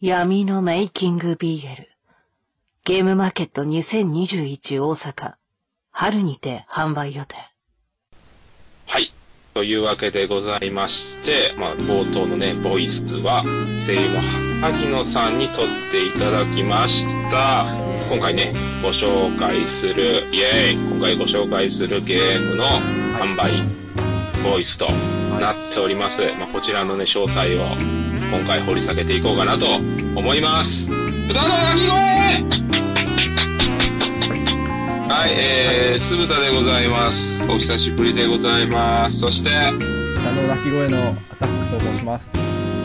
[0.00, 1.64] 闇のメイキング BL
[2.84, 5.32] ゲームマーケット2021大阪
[5.90, 7.34] 春にて販売予定
[8.86, 9.12] はい。
[9.54, 13.42] というわけでございまして、まあ、冒頭のね、ボイスは、
[13.86, 14.20] 声優の
[14.60, 17.66] 萩野さんに撮っていただきました。
[18.08, 22.66] 今回ね、ご紹介する、イエーイ今回ご紹介するゲームの
[23.18, 23.50] 販売、
[24.48, 24.86] ボイスと
[25.40, 26.22] なっております。
[26.38, 29.76] まあ、こちらのね、詳細を今回掘り下げていこうかなと
[30.14, 30.90] 思います。
[31.30, 31.98] 歌の鳴き声
[35.08, 37.42] はい、えー、酢豚でございます。
[37.50, 39.18] お久しぶりでございます。
[39.18, 42.30] そして、歌の鳴き声のアタックと申します。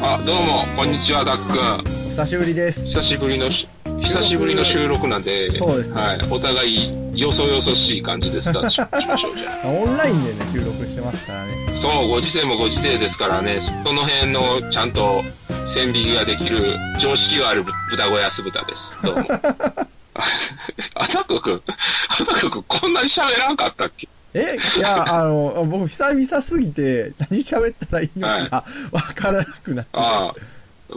[0.01, 1.81] あ、どうも、こんにちは、ダックン。
[1.81, 2.85] お久しぶりです。
[2.85, 3.67] 久しぶりのし、
[4.03, 9.67] 久しぶりの収録なんで、そうですねはい、お互い、よそよそしい感じでスタートししましょう、じゃあ。
[9.69, 11.51] オンラインでね、収録してますからね。
[11.79, 15.23] そう、ご時世もご時世ですからね、その辺のちゃんと
[15.67, 18.97] 線引きができる常識がある豚小屋酢豚です。
[19.03, 19.27] どうも。
[20.95, 21.61] アタック君、
[22.09, 24.07] アタック君、こんなに喋らんかったっけ？
[24.35, 29.91] えいや、あの、僕久々すぎて、何喋ったらいいのかわからなくなって。
[29.93, 30.35] ああ、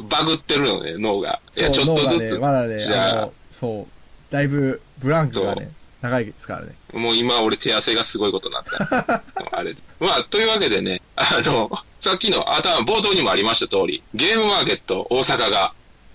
[0.02, 1.40] バグってるのね、脳が。
[1.56, 2.32] いや、ちょっとずつ。
[2.34, 5.70] ね、まだね、じゃあそう、だいぶブランクがね、
[6.02, 6.74] 長いですからね。
[6.92, 9.22] もう今俺手汗がすごいことになった。
[9.52, 9.74] あれ。
[10.00, 15.72] まあ、というわけでね、あの、さっきの頭、冒頭にもありました通り、ゲームマーケット大阪が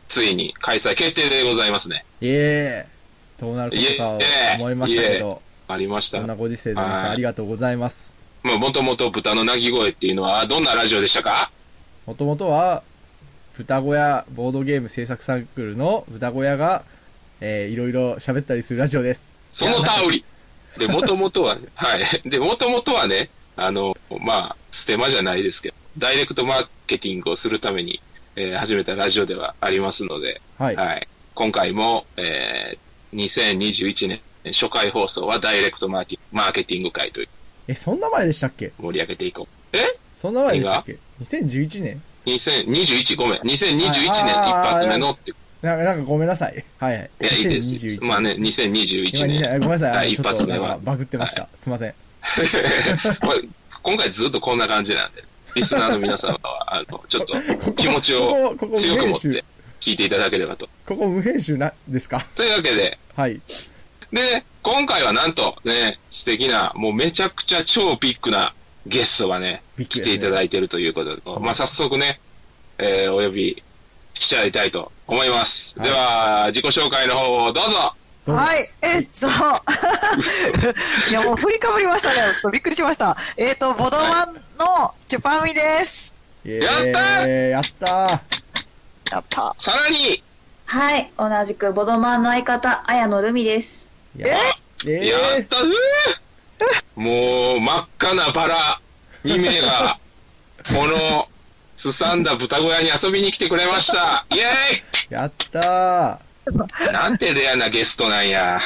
[0.07, 2.05] ついに開催決定でございますね。
[2.21, 4.17] イエーイどうなることか
[4.59, 6.19] 思いましたけど、ありました。
[6.19, 8.15] こんなご時世でありがとうございます。
[8.43, 11.51] まあ、もともと豚の鳴き声っていうのはどんなラジオでしたか？
[12.05, 12.83] もともとは、
[13.61, 16.83] 豚小屋ボードゲーム制作サークルの豚小屋が、
[17.41, 19.37] えー、いろいろ喋ったりするラジオです。
[19.53, 20.25] その通り。
[20.77, 22.29] で、もともとは、 はい。
[22.29, 28.01] で、もともとはね、あの、まあ、ステマじゃないですけど、ダイレクトマーケティングをするために、
[28.35, 30.75] えー始めたラジオではありますので、はい。
[30.75, 31.07] はい。
[31.35, 33.23] 今回も、えー、
[33.59, 34.21] 2021年
[34.53, 37.27] 初回放送はダイレクトマーケマーケティング会という
[37.67, 38.71] え、そんな前でしたっけ？
[38.79, 39.77] 盛り上げていこう。
[39.77, 39.97] え？
[40.15, 42.01] そんな前でしたっけ ?2011 年？
[42.25, 43.39] ?2021、ごめん。
[43.41, 45.33] 2021年一発目のって。
[45.61, 46.65] なんか、なんかごめんなさい。
[46.79, 47.09] はいはい。
[47.21, 47.69] いや、いいです。
[47.85, 49.59] 2021まあね、2021今に年。
[49.59, 50.11] ごめんなさい。
[50.13, 51.47] 一発目はバグってました。
[51.59, 51.93] すいません。
[53.83, 55.23] 今回ずっとこんな感じなんで、
[55.55, 59.43] リスナーの皆様は、あの、 ちょっと気持ちを強く持って
[59.79, 60.69] 聞いていただければと。
[60.85, 62.25] ここ無編集な、ですか？
[62.35, 63.41] というわけで、はい。
[64.13, 68.53] で、今回はなんとね、素敵な、もうめちゃくちゃ超ビッグな
[68.85, 72.19] ゲストがね、来ていただいているということで、まあ早速ね、
[72.77, 73.63] えーお呼び
[74.15, 75.73] しちゃいたいと思います。
[75.77, 75.89] はい。
[75.89, 77.95] では、自己紹介の方をどうぞ。
[78.27, 79.27] はい、えっと、
[81.09, 82.19] いやもう振りかぶりましたね。
[82.35, 83.17] ちょっとびっくりしました。
[83.35, 86.13] えっと、ボドマンのチュパミです。
[86.45, 87.49] やったー。
[87.49, 87.87] やった
[89.09, 89.55] やった。
[89.59, 90.23] さらに、
[90.65, 93.91] はい、同じくボドマンの相方、綾野ルミです。
[94.15, 94.37] ーや
[94.85, 95.71] えやえったうー
[96.95, 98.81] もう真っ赤なバラ
[99.23, 99.97] 2名が、
[100.75, 101.27] この、
[101.77, 104.25] すさんだ豚小屋に遊びに来てくれました。
[104.29, 106.19] イェーイーやった
[106.91, 108.59] なんてレアなゲストなんや。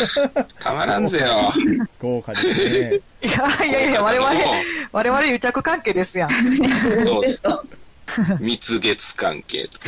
[0.59, 1.51] たまらんぜよ。
[1.53, 2.55] ー豪華ですね。
[3.21, 3.27] い
[3.63, 4.53] やいやいや、我々、も
[4.91, 6.29] 我々癒着関係ですやん。
[6.29, 7.41] うそうです。
[8.39, 9.79] 蜜月関係と。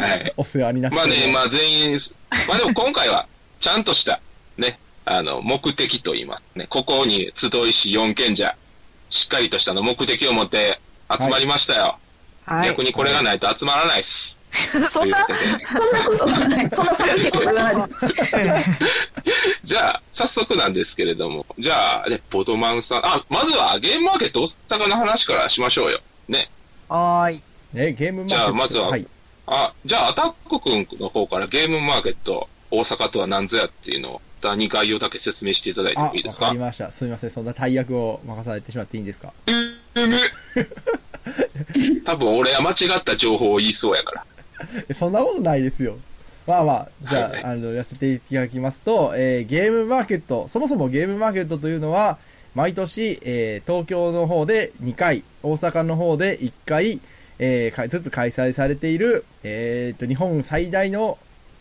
[0.00, 0.34] はい。
[0.36, 2.00] お世話になってまあね、まあ全員、
[2.48, 3.26] まあでも今回は、
[3.60, 4.20] ちゃんとした、
[4.58, 6.66] ね、あの、目的と言いますね。
[6.68, 8.56] ここに集いし4賢者、
[9.10, 10.80] しっかりとしたの目的を持って
[11.10, 11.98] 集まりましたよ。
[12.44, 12.82] はい逆。
[12.82, 14.38] にこれがないと集まらないっす。
[14.52, 15.26] そんな、
[15.64, 16.70] そんなことはない。
[16.72, 17.84] そんな寂しいこと言わないで。
[19.64, 26.00] じゃあ、早速なんですけれども、じゃあ、ね、ボトマンさん、あ、まずはゲームマーケット大阪の話からしましょうよ。
[26.28, 26.50] ね。
[26.88, 27.42] はーい。
[27.72, 28.36] ね、ゲームマーケット。
[28.36, 29.06] じゃあまずははい。
[29.46, 34.20] あ、じゃあ、アタック君の方からゲームマーケット大阪とは何ぞやっていうのを、
[34.50, 36.46] 2概要だけ説明していただいてもいいですか？
[36.48, 36.90] かりました。
[36.90, 37.30] すみません。
[37.30, 39.32] そんな大役を任されてしまっていいんですか？
[39.94, 40.18] うむ
[42.04, 44.26] 多分俺は間違った情報を言いそうやから。
[44.88, 45.96] えそんなことないですよ。
[46.46, 52.18] まあまあ、じゃあ、はいあの、やせていただきますと、えーゲームマーケット、そもそもゲームマーケットというのは、
[52.56, 57.00] 毎年、えー東京の方で2回、大阪の方で1回、
[57.38, 61.16] えーかずつ開催されている、えーと、日本最大の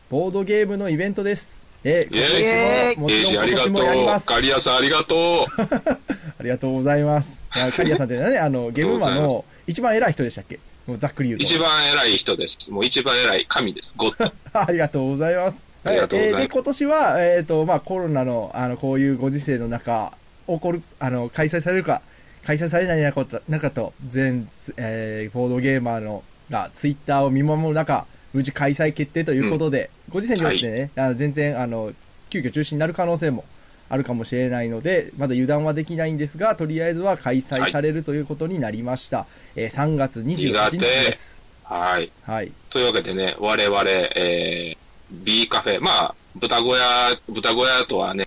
[0.10, 1.61] ボードゲームのイベントです。
[1.84, 3.70] で、今イエ年も、ちろん今年イジありがとう。
[3.72, 4.28] もやります。
[4.28, 5.62] ガリアさんありがとう。
[6.40, 7.44] ありがとうございます。
[7.50, 10.60] カリアさんってね、あの、ゲームマの一番偉い人でしたっけ？
[10.88, 11.44] もうざっくり言うと。
[11.44, 12.72] 一番偉い人です。
[12.72, 13.94] もう一番偉い神です。
[13.98, 14.32] ゴッド。
[14.54, 15.68] ありがとうございます。
[15.84, 20.14] ありがとうございますえーで、今年は、えっ、と、まあ、コロナの、あの、こういうご時世の中、
[20.48, 22.02] 起こる、あの、開催されるか、
[22.46, 23.26] 開催されない中
[23.72, 24.48] と、全、
[24.78, 31.92] えーボードゲーマーの、が、ツイッターを見守る中、無事開催決定ということで、ご時世によってね、あの全然、あの、
[32.30, 33.44] 急遽中止になる可能性も
[33.90, 39.28] あるかもしれないので、まだ油断はできないんですが、とりあえずは開催されるということになりました。
[39.56, 41.42] えー3月28日です。
[41.64, 42.12] はい。
[42.24, 42.52] はい。
[42.70, 48.26] というわけでね、我々、えー、B カフェ、まあ、豚小屋、豚小屋とはね、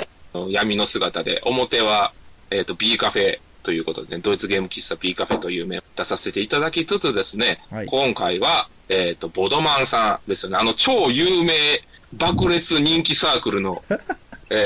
[0.48, 2.12] 闇の姿で、表は、
[2.50, 11.54] えっ、と、B カフェということでね、ドイツゲーム喫茶 B カフェという名を出させていただきつつですね、はい今回は、えっ、と、ボドマンさんですよね、あの超有名、
[12.12, 13.82] 爆裂人気サークルの、
[14.50, 14.64] えっ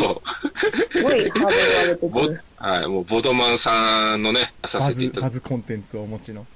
[0.00, 0.22] と、
[0.90, 2.40] すごいハードル上げてくボる。
[2.56, 6.46] はい、もうボドマンさんのね、出さバズせてい、ただバズコンテンツをお持ちの。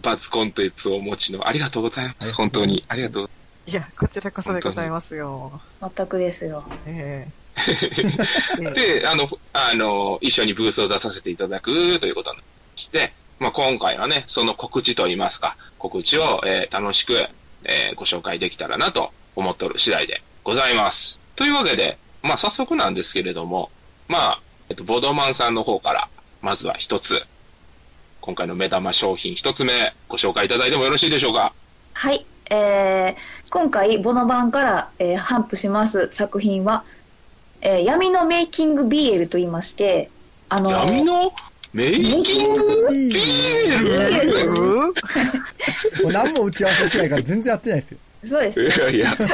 [0.00, 2.32] バズコンテンツをお持ちの、ありがとうございます。
[2.34, 2.84] 本当に。
[2.86, 3.30] ありがとう。
[3.66, 5.60] いや、こちらこそでございますよ。
[5.80, 6.64] 全くですよ。
[6.86, 7.41] えええ
[8.74, 17.26] で、あの、あの、一緒にブースを出させていただくということになりまして、まあ、今回はね、その告知といいますか、告知を、えー楽しく、
[17.64, 21.18] えーご紹介できたらなと思っておる次第でございます。
[21.36, 23.70] というわけで、まあ、早速なんですけれども、
[24.08, 26.08] まあ、えっと、ボドマンさんの方から、
[26.40, 27.24] まずは一つ、
[28.20, 31.52] 今回の目玉商品一つ目、ご紹介いただいてもよろしいでしょうか？
[31.94, 32.24] はい。
[32.50, 36.84] えー、今回、ボノ版から、えー、頒布します作品は、
[37.62, 40.10] えー、闇のメイキング BL と言いまして、
[40.48, 41.32] あのー闇の？
[41.72, 42.88] メイキング？
[42.92, 44.92] いいビール？
[46.02, 47.98] もう何も打ち合わせしないから全然やってないですよ。
[48.28, 48.66] そうですい。
[48.66, 49.28] やいや、そう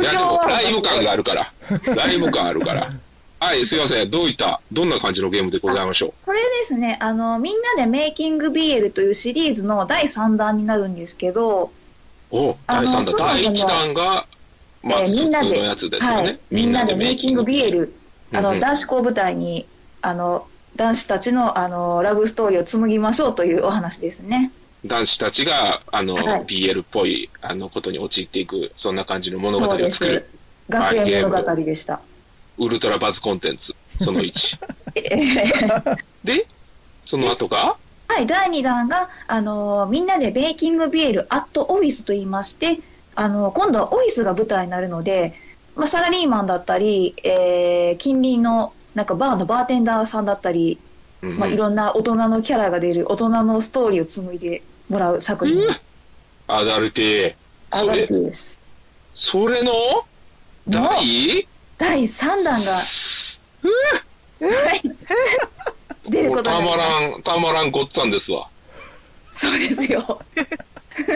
[0.00, 1.52] いやでもライブ感があるから。
[1.94, 2.92] ライブ感あるから。
[3.40, 4.08] はい、すいません。
[4.10, 11.72] どういった、どんな感じのゲームでございましょこれですね、あの、みんなでメイキング BL というシリーズの第3弾になるんですけど、
[12.30, 12.36] う。
[12.36, 13.18] お第3弾。
[13.18, 14.26] 第1弾が、
[14.82, 16.06] まあ、えーみんなででね。
[16.06, 17.90] はい、みんなでメイキング BL、
[18.32, 19.66] あの、うんうん男子校舞台に、
[20.00, 20.46] あの、
[20.76, 24.50] 男子たちの、あの、ラブストーリーを紡ぎましょうというお話ですね。
[24.84, 30.28] 男子たちが、あの、はい BL っぽい、あの、ことに陥っていく、そんな感じの物語を作る。。
[30.68, 32.00] 学園物語でした。
[32.58, 34.58] ウルトラバズコンテンツ、その1。
[34.94, 36.46] えーで、
[37.04, 37.76] その後が、
[38.08, 42.78] はい、第2弾が、あのみんなでベーキングビール at office と言いまして、
[43.14, 45.34] あの今度はオフィスが舞台になるので、
[45.76, 50.78] まあ、サラリーマンだったり、えー近隣のなんかバーのバーテンダーさんだったり、
[51.22, 55.82] うんうんまあ、いろんな大人のキャラが出る大人のストーリーを紡いでもらう作品です。
[56.48, 57.34] アダルティ。
[57.70, 58.60] アダルティです。
[59.14, 59.72] それの、
[60.66, 61.46] の第？
[61.78, 62.80] 第3弾が、は
[64.74, 64.82] い、
[66.10, 66.60] 出ることた。
[66.60, 68.48] まらん、たまらんごっつぁんですわ。
[69.32, 70.20] そうですよ。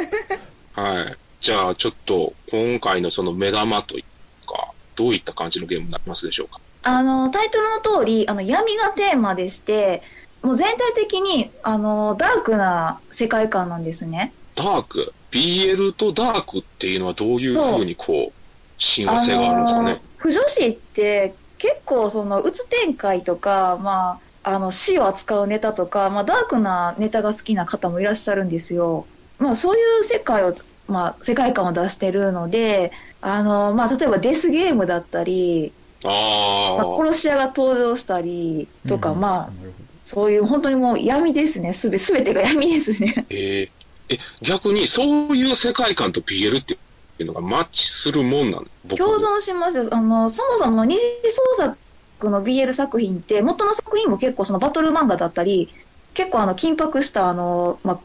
[0.74, 1.16] はい。
[1.46, 6.58] じゃあ、ちょっと、今回のその目玉というか、どういった感じのゲームになりますでしょうか？
[6.82, 10.02] あの、タイトルの通り、あの、闇がテーマでして、
[10.42, 14.32] もう全体的に、あの、ダークな世界観なんですね。
[14.56, 18.32] ダーク、BL とダークっていうのはどういうふうにこう、
[18.78, 20.00] 親和性があるんですかね？
[20.16, 29.06] 不女子って結構その、うつ展開とか、まあ、あの、死を扱うネタとか、まあ、ダークなネタが好きな方もいらっしゃるんですよ。
[29.38, 30.56] まあ、そういう世界を、
[30.88, 35.72] まあ、世界観を出してるので、あの、まあ、例えばデスゲームだったり、
[36.02, 39.52] まあ、ああ、殺し屋が登場したりとか、うんまあ、
[40.04, 41.72] そういう本当にもう闇ですね。
[41.72, 43.26] すべ、すべてが闇ですね。
[43.30, 43.76] えー
[44.08, 46.78] え、逆にそういう世界観と BL って
[47.18, 49.88] いうのがマッチするもんなの僕共存しますよ。
[49.90, 55.74] あの、そもそも二次創作の BL 作品って、元の作品も結構そのバトル漫画だったり、
[56.14, 58.00] 結構あの、緊迫したあの、ま、ま、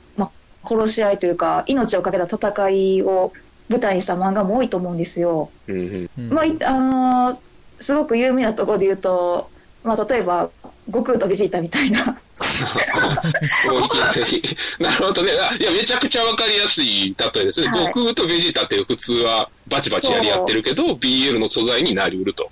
[0.63, 3.33] 殺し合いというか、命をかけた戦いを
[3.69, 5.49] 舞台にした漫画も多いと思うんですよ。
[5.67, 6.05] うんうん。
[6.05, 6.11] ど。
[6.17, 7.37] うんまあ、いあのー
[7.81, 9.49] すごく有名なところで言うと、
[9.83, 10.51] まあ、例えば、
[10.87, 12.05] 悟空とベジータみたいな。
[14.79, 15.31] なるほどね。
[15.39, 17.67] あいや、めちゃくちゃわかりやすい例えですね。
[17.67, 22.51] はい悟空とベジータって普通はバチバチやり合ってるけど、BL の素材になりうると。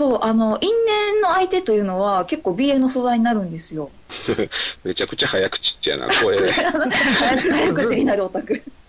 [0.00, 3.90] そう、あの、因縁の相手というのは結構 BL の素材になるんですよ。
[4.82, 6.38] めちゃくちゃ早口っちゃな、声。
[6.40, 8.62] 早口になるオタク。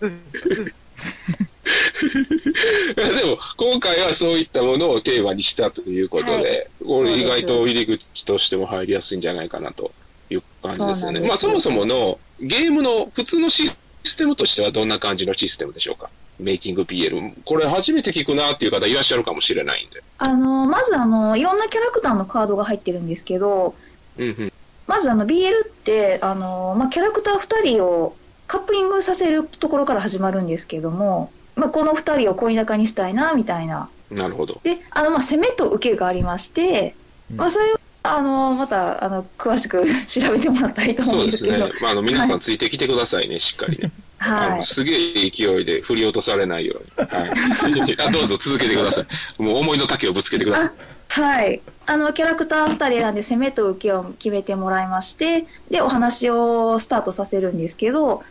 [2.96, 9.92] でも、今回はそういったものをテーマにしたということで、これ意外と入り口としても入りやすいんじゃないかなと
[10.30, 11.20] いう感じですよね。
[11.20, 13.70] まあ、そもそものゲームの普通のシ
[14.04, 16.08] ステムとしてはどんな感じのシステムでしょうか？
[16.38, 17.32] メイキング BL。
[17.44, 20.02] これ初めて聞くなっていう方いらっしゃるかもしれないんで。
[20.18, 23.74] あの、まずあの、いろんなキャラクターのカードが入ってるんですけど、
[24.18, 24.52] うんうん。
[24.86, 33.88] まずあの、BL って、あの、まあ、キャラクター2人をカップリングさせるところから始まるんですけども、まあ、この2人を恋仲にしたいな、みたいな。
[34.10, 34.60] なるほど。
[34.62, 36.94] で、あの、まあ、攻めと受けがありまして、
[37.30, 41.72] うんまあ、それを、あの、また、あの、詳しく 調べてもらったらいいと思そううんですけど、ね。
[41.80, 43.90] まあ、あの、皆さんついてきてくださいね、しっかりね。
[44.30, 44.58] あはい。
[44.58, 44.92] のすげ
[45.26, 46.92] え勢いで振り落とされないように。
[47.08, 47.34] はい。
[47.98, 49.42] あどうぞ続けてください。
[49.42, 50.74] もう思いの丈をぶつけてくださいあ。
[51.08, 51.62] はい。
[51.86, 58.22] あの、キャラクター2人選んで攻めと受けを決めてもらいまして、で、お話をスタートさせるんですけど、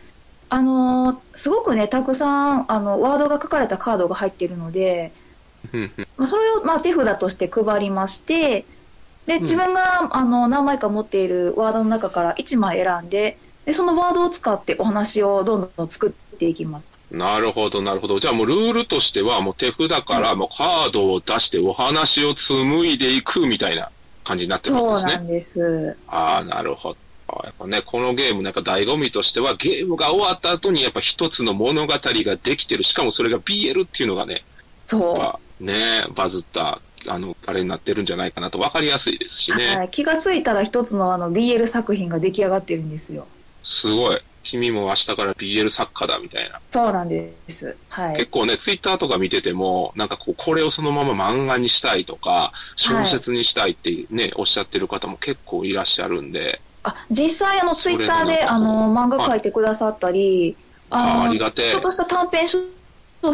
[0.48, 5.12] あのーすごくね、たくさん、あの、ワードが書かれたカードが入っているので、
[6.16, 8.66] まあ、それを、まあ、手札として配りまして、
[9.26, 16.86] で、ん自分が、あの、何枚か持っているワードの中から1枚選んで、で、そのワードを使ってお話をどんどん作っていきます。
[17.10, 18.20] なるほど、なるほど。
[18.20, 23.90] じゃあもうルールとしては、もう手札からもうカードを出してお話を紡いでいくみたいな
[24.24, 25.12] 感じになってるんですね。
[25.12, 25.96] そうなんです。
[26.08, 26.96] ああ、なるほど。
[27.44, 32.82] やっぱね、このゲームのやっぱ醍醐味としては、ゲームが終わった後にやっぱ一つの物語ができてる。
[32.82, 34.44] しかもそれが BL っていうのがね、
[34.86, 39.56] そぱね、バズった、あの、あれになってるんじゃないかなと分かりやすいですしう。
[39.56, 39.76] ね。
[39.76, 39.88] はい。
[39.90, 43.26] 気がついたら一つのあの BL 作品が出来上がってるんですよ。
[43.62, 44.20] すごい。
[44.42, 46.60] 君も明日から BL 作家だみたいな。
[46.70, 47.76] そうなんです。
[47.88, 48.30] はい結。
[48.30, 60.56] 構ね、ツイッターとか見てても、なんかこう、これをそのまま漫画にしたいとか、小説にしたいってね、おっしゃってる方も結構いらっしゃるんで、あ、実際あのツイッターであの漫画書いてくださったり、
[60.90, 62.58] ああのありがてえちょっとした短編小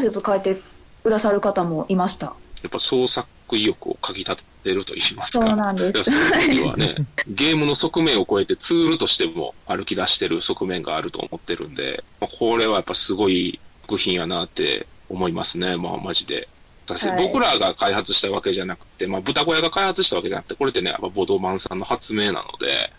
[0.01, 0.61] 説書いて
[1.03, 2.27] くださる方もいました。
[2.27, 2.33] や
[2.67, 3.27] っぱ創作
[3.57, 5.47] 意欲をかき立てると言いますか。
[5.47, 6.97] そうなんですはね、
[7.29, 16.49] ゲームの側面を超えてツールとしても歩き出してる側面があると思ってるんで、まあこれはやっぱすごい作品やなって思いますね、まあマジで。
[16.87, 22.91] 私はい僕らが開発したわけじゃなくて、まあ豚小屋が開発したわけじゃなくて、これってね、やっぱボドマンさんの発明なので、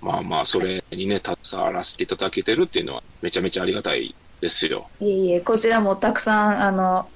[0.00, 4.88] まあまあそれにね、携わらせていただけてるっていうのはめちゃめちゃありがたいですよ。
[5.00, 7.08] いえいえ、こちらもたくさんあの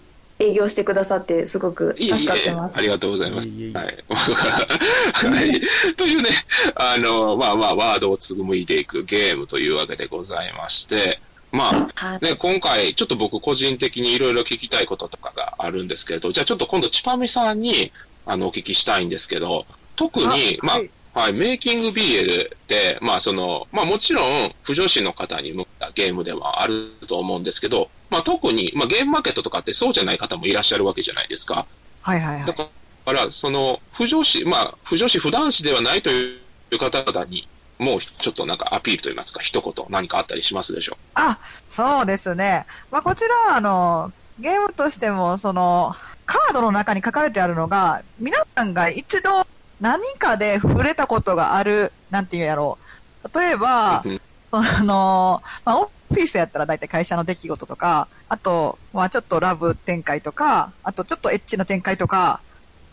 [0.42, 2.76] 営業してくださってすごくいえい助かってえ、ます。
[2.76, 3.48] ありがとうございます。
[3.48, 4.04] いえいえはい。
[4.10, 5.60] はい。
[5.96, 6.30] というね、
[6.74, 11.20] あの、まあまあ、ワードを紡いでいくゲームというわけでございまして、
[11.52, 12.24] まあ、はい。
[12.24, 17.92] ね、今回、ちょっと僕個人的にいろいろ聞きたいこととかがあるんですけれど、じゃあちょっと今度、チパミさんに、
[18.26, 31.66] あの、お聞きしたいんですけど、特に、まあ、はいはい、メイキング BL って、まあその、まあもちろん、不女子の方に向けたゲームではあると思うんですけど、まあ特に、まあゲームマーケットとかってそうじゃない方もいらっしゃるわけじゃないですか。
[32.02, 32.46] はいはいはい。
[32.46, 32.68] だか
[33.06, 36.36] ら、その、不女子、まあ、不女子、不男子ではないとい
[36.70, 41.38] う方々に、もうちょっとなんかアピールといいますか、一言何かあったりしますでしょあ、
[41.70, 42.66] そうですね。
[42.90, 49.46] まあ、こちらは、あの、ゲームとしても、その、カードの中に書かれてあるのが、皆さんが一度
[49.80, 52.78] 何かで触れたことがある、なんていうんやろ
[53.24, 53.38] う。
[53.38, 54.20] 例えばう。、うん
[54.52, 62.42] その、まあ、オフィスやったら大体会社の出来事とか、あと、まあ、ちょっとラブ展開とか、あとちょっとエッチな展開とか、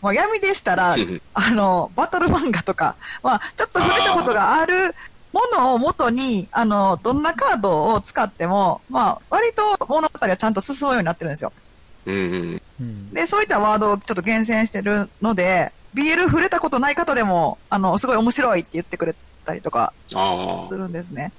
[0.00, 4.94] まあ、闇でしたら、うんあの、バトル漫画とか、まあ、ちょっと触れたことがある
[5.32, 11.52] ものを元に、あの、どんなカードを使っても、まあ、割と物語はちゃんと進むようになってるんですよ。
[12.06, 12.62] うんうん。
[12.80, 20.14] うんで、そういったワードをちょっと厳選してるので、BL 触れたことない方でも、あの、すごい面白いって言ってくれたりとかす。
[20.74, 21.32] るんですね。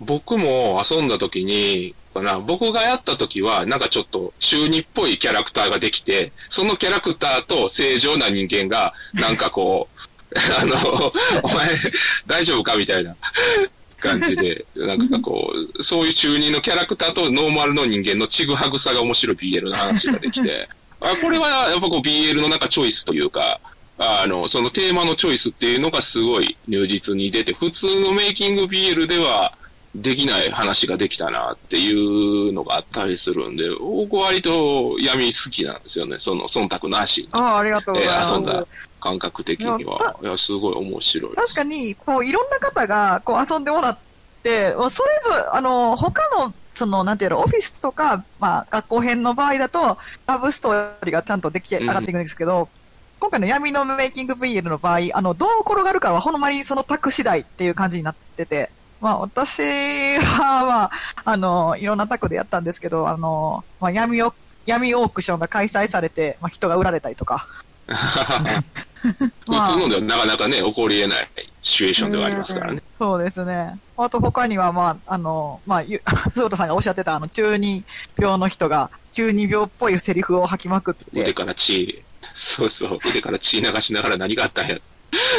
[0.00, 9.98] 僕も遊んだ時に、かな、僕がやった時は、なんかちょっと中二っぽいキャラクターができて、そのキャラクターと正常な人間が、なんかこう、
[10.58, 11.76] あの、お前、
[12.26, 13.16] 大丈夫かみたいな。
[14.00, 20.68] 感じで、なんかこう、そういう中二のキャラクターとノーマルの人間のちぐはぐさが面白い BL の話ができて、
[21.00, 23.60] あこれはやっぱこう BL のなんかチョイスというか、
[23.96, 29.56] あの、そのテーマのチョイスっていうのがすごい入実に出て、普通のメイキング BL では
[29.94, 36.16] できない話ができたなっていうのがあったりするんで、僕割と闇好きなんですよね。
[36.18, 37.28] その忖度なしに。
[37.32, 38.32] ああ、ありがとうございます。
[38.32, 38.66] えー遊んだ
[39.00, 40.16] 感覚的には。
[40.22, 41.34] いや、すごい面白い。
[41.34, 43.98] 確かに、こう、いろんな方が、こう、遊んでもらっ
[44.42, 44.92] て、それぞ
[45.36, 52.70] れ、あの、他の、その、なんていうの、オフィスとか、まあ、学校編の場合だと、ラブストーリーがちゃんと出来上がっていくんですけど、
[53.24, 58.68] 今回の闇のメイキング BL の場合、あの、どう転がるかはほんまにそのタク次第っていう感じになってて、
[59.00, 59.62] まあ、私
[60.18, 60.90] は、まあ、
[61.24, 64.34] あの、いろんなタクでやったんですけど、あの、まあ、闇を、
[64.66, 67.48] 闇オークションが開催されて、まあ、人が売られたりとか。
[67.86, 67.94] 普
[69.46, 71.28] 通のではなかなかね、起こり得ない
[71.62, 72.82] シチュエーションではありますからね。
[72.98, 73.78] そうですね。
[73.96, 76.02] あと他には、まあ、あの、まあ、ゆ
[76.34, 77.84] 鈴田さんがおっしゃってた、あの、中二
[78.18, 82.04] 病の人が、中二病っぽいセリフを吐きまくって、腕から血、
[82.34, 84.78] そうそう、腕から血流しながら何があったんや、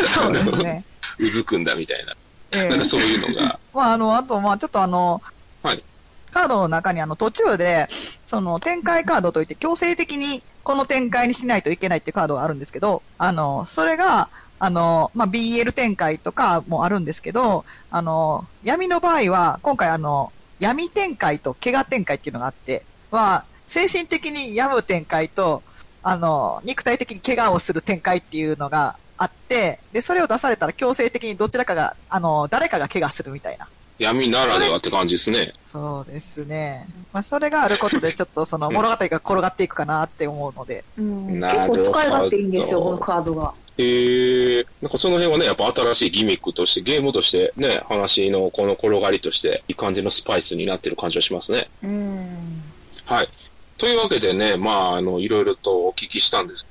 [0.03, 0.83] そうですね。
[1.19, 2.15] うずくんだみたいな。
[2.51, 2.69] ええ。
[2.69, 5.21] なんかそういうのが、 まあ、あの、あと、まあ、ちょっとあの、
[5.63, 5.83] はい。
[6.31, 7.87] カードの中にあの途中で、
[8.25, 25.63] その展開カードといって強制的にこの展開にしないといけないっていうカードがあるんですけど、あの、それが、あの、まあ、BL 展開とかもあるんですけど、あの、闇の場合は、今回あの、闇展開と怪我展開っていうのがあって、まあ、精神的に病む展開と、
[26.07, 33.67] あの、肉体的に怪我をする展開っていうのがあって、で、それを出されたら強制的にどちらかが、あの、誰かが怪我するみたいな。
[33.97, 35.53] 闇ならではって感じですね。
[35.65, 36.85] そうですね。
[37.11, 40.83] まあ、それがあることで、 ちょっとその物語が転がっていくかなって思うので。
[40.95, 43.55] うん、結構使い勝手いいんですよ、このカードが。
[43.77, 51.67] へえなんかその辺はね、やっぱ新しいギミックとして、ゲームとしてね、話のこの転がりとして、いい感じのスパイスになってる感じがしますね。
[51.81, 52.63] うん。
[53.05, 53.29] はい。
[53.77, 56.65] というわけでね、まあ、あの、いろいろとお聞きしたんです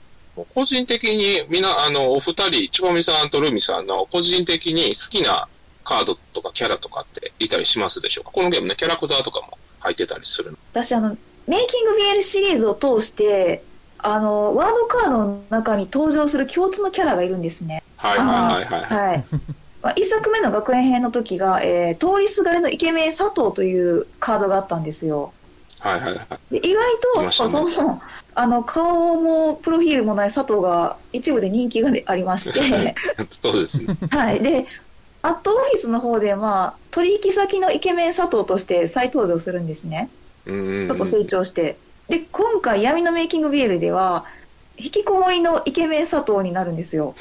[0.54, 5.46] 個人的に、みな、あの、お二人、ちばみさんとルミさんの個人的に好きな
[5.84, 8.30] カードとかキャラとかっていたりしますでしょうか？
[8.32, 10.58] このゲームね、キャラクターとかも入ってたりするの。
[10.72, 13.62] 私、あの、メイキング BL シリーズを通して、
[13.98, 17.82] あの、ワードカードの中に登場する共通のキャラがいるんですね。
[17.96, 19.08] はいはいはいはい。
[19.08, 19.24] はい。
[19.82, 25.32] まあ、一作目の学園編の時が、えー通りすがりのイケメン佐藤というカードがあったんですよ。
[25.84, 26.60] はいはいはい。
[26.60, 26.82] で意外
[27.14, 28.00] と、ねその、
[28.34, 32.94] あの、顔もプロフィールもない佐藤が一部で人気がありまして、
[33.42, 33.96] そうですね。
[34.10, 34.40] はい。
[34.42, 34.66] で、
[35.20, 40.08] アットオフィスの方で、まあ、取引先のイケメン佐藤として再登場するんですね。
[40.46, 41.76] うんちょっと成長して。
[42.08, 44.24] で、今回、闇のメイキング BL では、
[44.76, 47.14] 引きこもりのイケメン佐藤になるんですよ。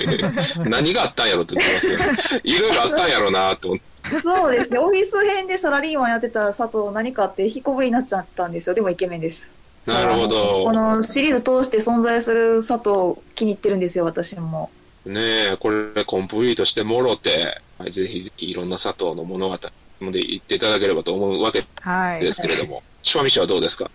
[0.68, 2.40] 何があったんやろって言ってますよ。
[2.44, 3.93] いろいろあったんやろなって思って。
[4.04, 8.74] そうですね、オフィス編でサラリーマンやってた佐藤、何かあって引きこもりになっちゃったんですよ。
[8.74, 9.50] でもイケメンです。
[9.86, 14.70] なるほどこのシリーズ通して存在する佐藤、気に入ってるんですよ、私も。
[15.06, 19.58] ねえ、これコンプリートしてもろて、はいぜひぜひいろんな佐藤の物語
[20.00, 22.20] まで言っていただければと思うわけはい。
[22.20, 23.90] ですけれども、シュワミシはどうですか？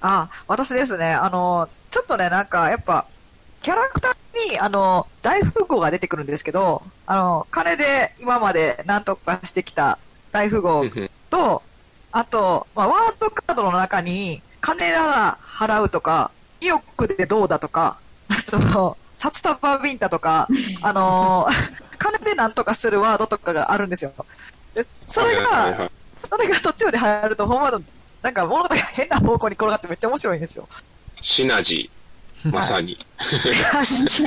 [0.00, 3.06] あ、私ですね、あの、ちょっとね、なんか、やっぱ、
[3.68, 7.84] キャラクターに、あの、大富豪が出てくるんですけど、あの、金で
[8.18, 9.98] 今まで何とかしてきた
[10.32, 10.86] 大富豪
[11.28, 11.62] と、
[12.10, 16.30] あと、まあ、ワードカードの中に、金なら払うとか、
[16.62, 18.00] 意欲でどうだとか、
[18.30, 18.36] あ
[18.72, 20.48] と、札束ビンタとか、
[20.80, 24.14] あのー 金でなんとかするワードとかがあるんですよ。
[24.72, 27.82] でそれが、それが途中で入ると、ほんまの、
[28.22, 30.66] なんか物語が変な方向に転がってめっちゃ面白いんですよ。
[31.20, 31.97] シナジー、
[32.50, 32.98] まさに、
[33.84, 34.22] シ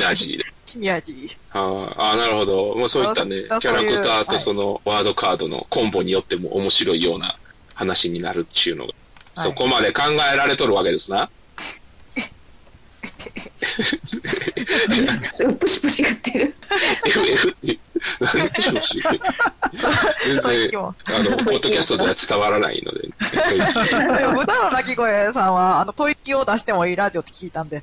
[0.00, 0.44] ナジーで。
[0.72, 1.36] シニアジー。
[1.52, 2.74] ああ、なるほど。
[2.74, 7.36] もうそういったね、キャラクターはいとそのワードカードのコンボによっても面白いような
[7.74, 8.94] 話になるっていうのが、はい
[9.34, 11.30] そこまで考えられとるわけですな。
[15.58, 16.54] プシプシ言ってる。
[17.06, 17.78] FF って、
[18.22, 18.30] 全
[20.40, 20.92] 然、あの、
[21.44, 23.08] ポッドキャストでは伝わらないので、
[24.18, 27.82] でも豚の鳴き声さんは、あの、吐息を出してもいいラジオって聞いたんで。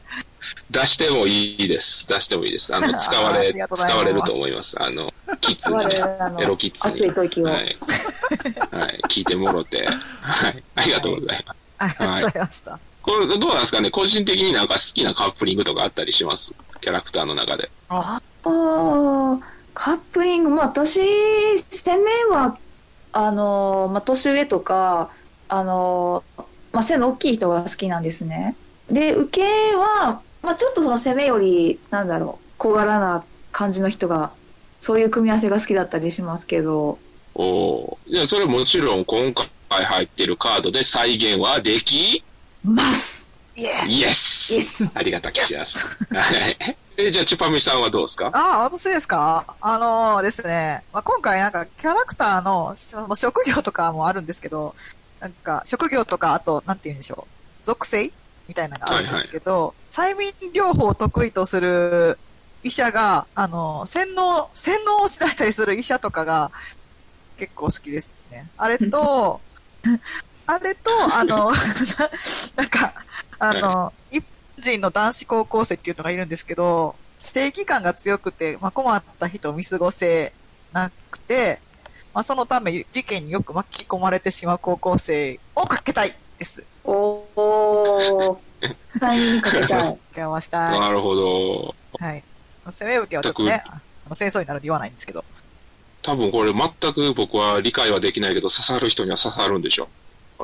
[0.71, 2.05] 出してもいいです。
[2.07, 2.73] 出してもいいです。
[2.75, 4.75] あの、使わあれ、りがとうございます使われると思います。
[4.81, 5.95] あの、キッズに我ね、
[6.43, 6.93] エロキッズに。
[6.93, 7.43] 熱い吐息を。
[7.45, 7.77] はい。
[8.71, 9.01] はい。
[9.09, 9.87] 聞いてもろて。
[10.21, 10.63] はい。
[10.75, 11.57] ありがとうございます。
[11.79, 12.79] ありがとうございました。
[13.01, 13.91] これ、どうなんですかね？
[13.91, 16.51] 個人的になんか好きなカップリングとかあったりします？
[16.81, 17.69] キャラクターの中で。
[17.89, 19.41] あー
[19.73, 22.57] カップリング、まあ私、攻めは、
[23.11, 25.09] あの、まあ年上とか、
[25.47, 26.23] あの、
[26.71, 28.55] まあ背の大きい人が好きなんですね。
[28.91, 29.43] で、受け
[29.75, 34.31] は、まあちょっとその攻めより、なんだろう、小柄な感じの人が、
[34.81, 36.99] そういう組み合わせが好きだったりしますけど、
[37.35, 38.13] おおー。
[38.13, 42.23] いや、それもちろん今回入ってるカードで再現はでき？
[42.63, 45.97] ますイエスイエスありがたきやす。
[46.13, 46.77] はい。
[47.01, 48.27] え、じゃあ、チュパミさんはどうですか？
[48.27, 49.57] ああ、私ですか？
[49.61, 54.75] あのーですね、まあ、今回なんかキャラクターのその職業とかもあるんですけど、
[55.19, 58.11] なんか職業とか、あと、なんて言うんでしょう、属性？
[58.47, 62.19] みたいなのがあるんですけど、催眠療法を得意とする
[62.63, 66.51] 医者が、あの、洗脳、洗脳をしだしたりする医者とかが
[67.37, 68.51] 結構好きですね。
[68.57, 69.43] あれと、
[70.45, 71.51] あれと、あの、
[72.55, 72.95] なんか、
[73.39, 74.25] あの、一
[74.61, 80.33] 人の男子高校生っていうのがいるんですけど、正義感が強くて、まあ、困った人を見過ごせ
[80.73, 81.59] なくて、
[82.13, 86.65] まあ、そのため事件によく巻き込まれてしまう高校生をかけたいです。
[86.83, 88.37] おー、
[88.97, 89.93] サインにかけたい。
[89.93, 90.79] かけましたい。
[90.79, 91.75] なるほど。
[91.99, 92.23] はい。
[92.65, 95.23] 攻め受けはちょっとね、あの戦争になるんで言わないんですけど。
[96.01, 99.89] 多分これ全く僕は理解はできないけど、刺さる人には刺さるんでしょ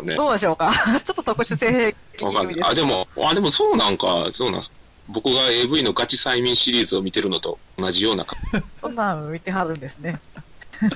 [0.02, 0.06] う。
[0.06, 0.16] ね。
[0.16, 0.72] どうでしょうか？
[1.04, 2.56] ちょっと特殊性癖わかんない。
[2.56, 2.70] 気味です。
[2.70, 4.74] あ、でも、あ、でもそうなんか、そうなんす。
[5.08, 8.38] 僕が AV のガチ催眠シリーズを見てるのと同じようなか。
[8.76, 10.20] そんなん見てはるんですね。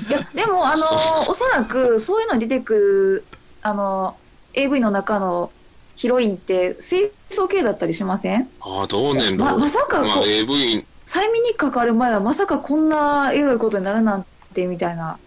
[0.07, 0.85] いや、 でも、あの、
[1.29, 3.27] おそらく、そういうのに出てくる、
[3.62, 4.19] あの、
[4.53, 5.53] AV の中の
[5.95, 8.49] ヒロインって、清楚系だったりしません？
[8.62, 9.45] ああ、どうねんろ。
[9.45, 15.19] ままさかこうまあ、AV、催眠にかかる前は、まさかこんなエロいことになるなんて、みたいな。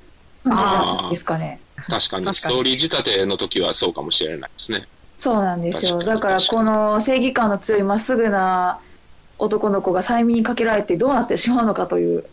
[0.45, 1.63] 感じなんですかね。
[1.87, 4.87] 確かに、ストーリー仕立ての時はそうかもしれないですね。
[5.17, 5.99] そうなんですよ。
[6.03, 8.81] だからこの正義感の強いまっすぐな
[9.39, 12.25] 男の子が催眠にかけられてどうなってしまうのかという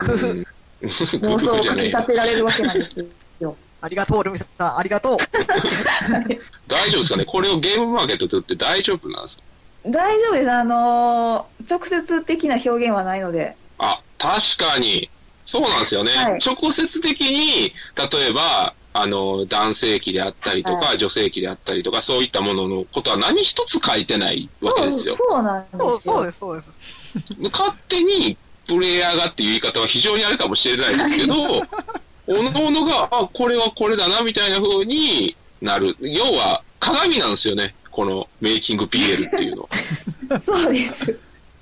[0.00, 0.44] うん
[0.82, 3.06] 妄想をかき立てられるわけなんです
[3.40, 3.56] よ。
[3.82, 4.78] ありがとう、ルミさん。
[4.78, 5.18] ありがとう。
[6.68, 9.42] 大丈夫ですかねこれをゲームマーケットとって大丈夫なんですか？
[9.86, 10.50] 大丈夫です。
[10.50, 13.56] あのー直接的な表現はないので。
[13.78, 15.08] あ、確かに。
[15.46, 16.12] そうなんですよね。
[16.14, 25.14] はい直接的に、例えば、あの、男性器であったりとか、は女性器であったりとか、そういったもののことは何一つ書いてないわけですよ。
[25.14, 25.80] そうなんですよ。
[25.80, 26.78] そうそうです、そうです。
[27.52, 31.34] 勝手に、プレイヤーがっていう言い方は非常にあれかもしれないですけど、
[32.26, 35.96] おのおのが、あ、これはこれだな、みたいな風になる。
[36.00, 37.74] 要は、鏡なんですよね。
[37.90, 39.68] このメイキング PL っていうのは。
[40.40, 41.18] そうです。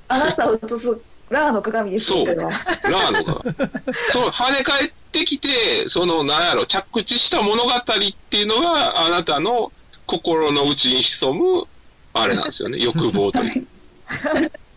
[0.08, 0.98] あなたを映す
[1.30, 2.34] ラーの鏡ですよ、そう。
[2.34, 3.92] ラーノが。
[3.92, 7.84] そう、跳ね返ってきて、その、なんやろ、着地した物語っ
[8.30, 9.72] ていうのが、あなたの
[10.06, 11.66] 心の内に潜む、
[12.14, 13.66] あれなんですよね、 欲望という。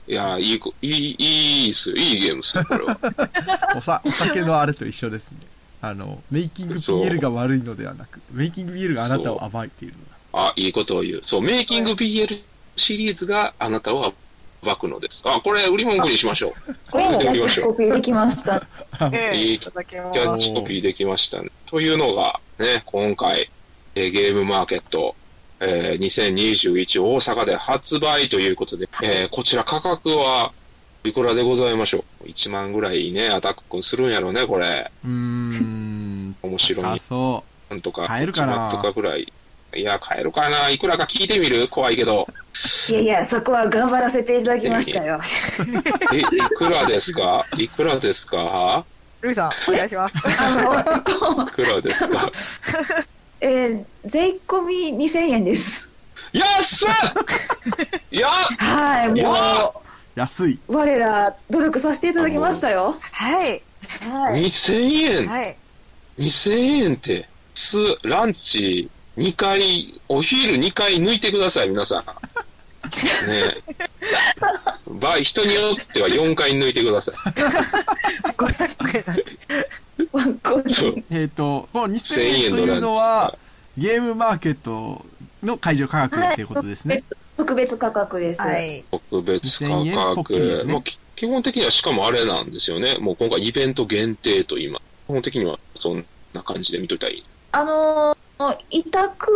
[0.07, 1.95] いや、いいこ、いい、いいっすよ。
[1.95, 2.97] いいゲームっすよ、これは。
[3.77, 5.37] おさ、お酒のあれと一緒ですね。
[5.81, 10.47] あの、メイキング PL が悪いのではなく、メイキング PL があなたを暴いているのだ。
[10.47, 11.19] あ、いいことを言う。
[11.23, 12.41] そう、メイキング BL
[12.75, 14.13] シリーズがあなたを
[14.63, 15.21] 暴くのです。
[15.25, 16.75] あ、これ、売り文句にしましょう。
[16.91, 18.67] これキャッチコピーできました。
[19.11, 20.43] ええいいキャッす。
[20.43, 21.49] チコピーできましたね。
[21.65, 23.49] というのが、ね、今回、
[23.95, 25.15] えーゲームマーケット、
[25.59, 30.53] えー2021大阪で発売ということで、えーこちら価格は
[31.03, 34.91] いくらでございましょう ?1 万ぐらいね、アタック君するんやろね、これ。
[35.03, 36.35] うーん。
[36.43, 36.85] 面白い。
[36.85, 38.05] あ、そなんとか。
[38.05, 39.33] 買えるかな？1万とかぐらい。
[39.75, 40.69] いや、買えるかな？
[40.69, 41.67] いくらか聞いてみる？
[41.69, 42.27] 怖いけど。
[42.89, 45.19] いやいや、そこは頑張らせていただきましたよ。
[46.13, 46.25] え、い
[46.57, 47.45] くらですか？
[47.57, 48.85] いくらですか？
[49.21, 50.43] ルミさん、お願いします。
[50.43, 52.29] あの、いくらですか？
[53.39, 55.89] えー税込み2000円です。
[56.33, 56.89] 安っ
[58.11, 60.19] いや、はい、もう。
[60.19, 60.61] 安い。
[60.67, 62.97] う、我ら、努力させていただきましたよ。
[63.13, 63.61] はい。
[64.09, 64.41] はい。
[64.43, 65.27] 2000円？
[65.27, 65.57] はい。
[66.19, 72.03] 2000円って、す、ランチ2回、お昼2回抜いてください、皆さん。
[73.29, 73.63] ねえ。
[74.87, 77.15] 場合、人によっては4回抜いてください。
[77.15, 79.23] 500円なんで
[80.11, 81.03] ワンコインそう。
[81.11, 83.37] えっ、と、この2000 1000円という円のは、
[83.77, 85.05] ゲームマーケット
[85.43, 87.03] の会場価格っていうことですね。
[87.37, 88.41] 特別価格です。
[88.41, 88.83] はい。
[88.89, 90.67] 特別価2000円ポッキリです格。
[90.67, 92.97] ねもうき基本的にはしかもあれなんですよね。
[92.99, 94.79] もう今回イベント限定と今。
[94.79, 97.23] 基本的にはそんな感じで見といたらいい。
[97.51, 98.20] あのー
[98.69, 99.31] 委託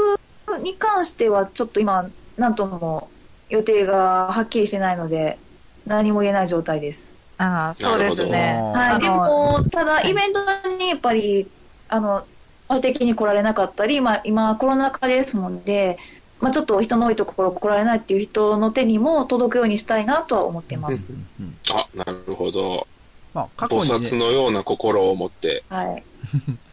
[0.63, 3.09] に関しては、ちょっと今、なんとも
[3.49, 5.37] 予定がはっきりしてないので、
[5.85, 7.13] 何も言えない状態です。
[7.37, 8.59] ああ、そうですね。
[8.73, 10.39] はい、でも、ただ、イベント
[10.77, 11.47] にやっぱり、
[11.89, 12.25] あの、
[12.67, 15.97] 公的に来られなかったり、まあ、今、コロナ禍ですので、
[16.39, 21.13] まあ、ちょっと人の多いところ来られないっていう人の手にも届くようにしたいなとは思っています。
[21.13, 22.87] うんうんあ、なるほど。
[23.33, 25.63] まあ、過去菩にね、薩のような心を持って。
[25.69, 26.03] はい。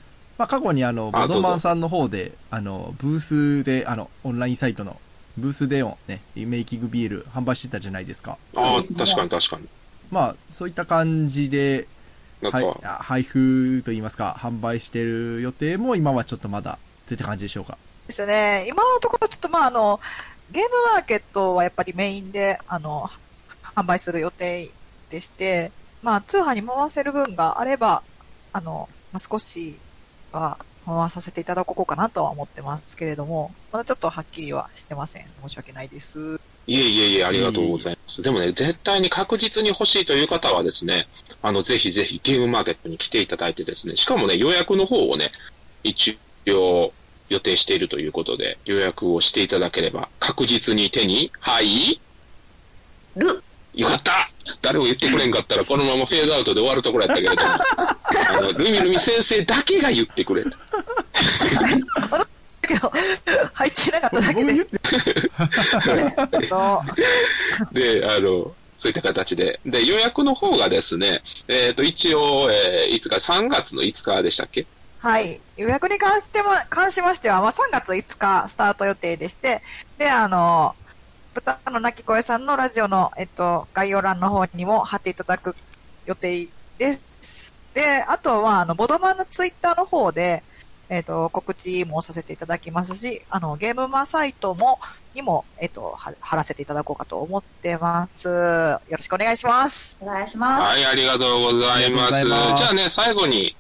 [0.43, 4.97] まあ、過去にあの、あボドマンさんの方で、あの、ブースで、あの、オンラインサイトの、
[5.39, 8.39] ブースでもね、メイキングビール販売してたじゃないですか。
[8.57, 9.69] ああ、確かに確かに。
[10.11, 11.87] まあ、そういった感じで、
[12.41, 17.79] はい、あ配布といいますか、販売してる予定も今はちょっとまだ、って感じでしょうか。
[18.09, 18.65] ですね。
[18.67, 20.01] 今のところちょっとまああの、
[20.51, 23.09] ゲームマーケットはやっぱりメインで、あの、
[23.77, 24.69] 販売する予定
[25.09, 25.71] でして、
[26.03, 28.03] まあ通販に回せる分があれば、
[28.53, 29.79] あの、まあ、少し
[30.33, 35.27] は回させていただこうかなとは思ってますけれども、まだちょっとはっきりはしてません。
[35.43, 36.41] 申し訳ないです。
[36.67, 38.23] いえいえいえ、ありがとうございます。
[38.23, 41.09] でもね、絶対に確実に欲しいという方はですね、
[41.41, 45.33] あの、ぜひぜひゲームマーケットに来ていただいてですね、しかもね、予約の方をね、
[45.83, 46.19] 一
[46.49, 46.93] 応
[47.29, 52.01] 予定しているということで、予約をしていただければ、確実に手に、はい
[53.17, 53.43] る、
[53.75, 57.97] よかった誰も言ってくれんかったら、このままフェードアウトで終わるところやったけれども、あ
[58.43, 60.51] の、ルミルミ先生だけが言ってくれた。
[60.51, 60.57] だ
[62.63, 62.93] けど、
[63.53, 64.67] 入ってなかっただけで
[67.73, 69.61] で、あの、そういった形で。
[69.65, 74.67] で、予約の方がですね、えっ、と、一応、えーいつか、3月の5日でしたっけ？
[74.99, 75.41] はい。
[75.57, 79.63] 予約に関しても、関しましては、まあ、3月5日スタート予定でして、
[79.99, 80.75] で、あの、
[81.35, 85.57] 豚の鳴き声さんのラジオの、えっと、概要欄の方にも貼っていただく
[86.07, 87.52] 予定です。
[87.75, 90.43] で、あとは、あの、ボドマンのツイッターの方で、
[90.89, 94.79] えっと、告知もさせていただきますし、あの、ゲームマサイトも、
[95.15, 98.29] にも、えっと、は貼らせていただこうかと思ってます。
[98.29, 99.97] よろしくお願いします。
[100.03, 100.69] お願いします。
[100.69, 102.25] はい、ありがとうございます。
[102.25, 103.57] ますじゃあね、最後に、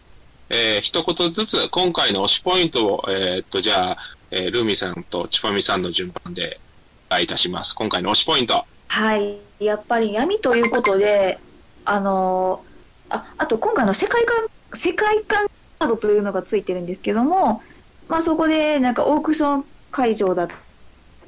[0.51, 3.97] えー一言ずつ今回の推しポイントを、えーっと、じゃあ、
[4.31, 6.61] えールーミーさんとチュパミさんの順番で
[7.09, 7.75] お願いいたします。
[7.75, 8.67] 今回の推しポイント。
[8.89, 9.39] はい。
[9.59, 11.39] やっぱり闇ということで、
[11.87, 12.72] あのー
[13.15, 15.49] あ、あと今回の世界観、世界観
[15.79, 17.63] カードというのがついてるんですけども、
[18.09, 20.49] まあそこでなんかオークション会場だっ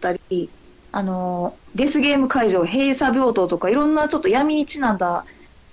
[0.00, 0.50] たり、
[0.92, 5.24] あのデスゲーム会場、閉鎖病棟とかいろんなちょっと闇にちなんだ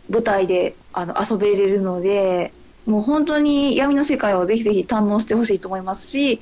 [0.09, 2.53] 舞台であの遊べれるので、
[2.85, 6.41] もう本当に闇の世界をぜひぜひ堪能してほしいと思いますし、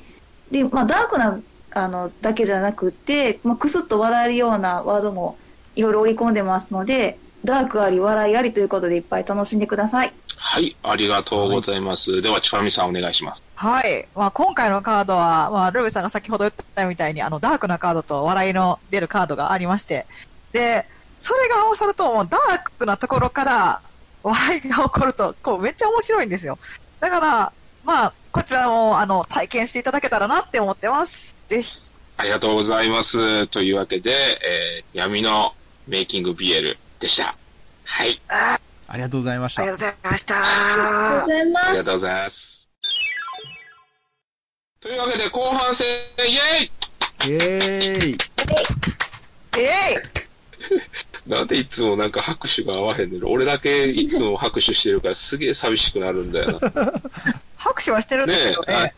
[0.50, 1.40] で、まあダークな
[1.72, 5.38] あのだけじゃなくて、まあ、くすっと笑えるようなワードも
[5.76, 10.12] いろいろ織り込んでますので、ダークあり、笑いありということでいっぱい楽しんでください。
[10.36, 12.22] はい、ありがとうございます。
[12.22, 13.42] では、チュパミさんお願いします。
[13.54, 14.06] はい。
[14.14, 20.06] まあ、今回のカードは、まあ、ルービーさんが先ほど言ったみたいに、あの、ダークなカードと笑いの出るカードがありまして、
[20.52, 20.86] で、
[21.18, 23.82] それが合わさると、もうダークなところから
[24.22, 26.58] 笑いが起こると、こう、めっちゃ面白いんですよ。
[27.00, 27.52] だから、
[27.84, 31.36] まあ、こちらも、あの、体験していただけたらなって思ってます。
[31.46, 31.90] ぜひ。
[32.16, 33.46] ありがとうございます。
[33.46, 35.54] というわけで、えー闇の
[35.86, 37.34] メイキング BL でした。
[37.84, 39.78] はい、あありがとうございましたありが。
[39.78, 40.36] とうございました。
[40.36, 41.90] ありがとうございますありがと。
[41.90, 42.68] うございます。
[44.80, 45.86] というわけで、後半戦、
[46.18, 46.70] イェイ
[47.22, 48.18] イェーイ
[49.58, 49.62] え
[51.26, 56.92] い なんでいつもなんか拍手が合わへんねんの俺だけいつも拍手してるからすげえ寂しくなるんだよな。
[57.56, 58.94] 拍手はしてるんだけどねね。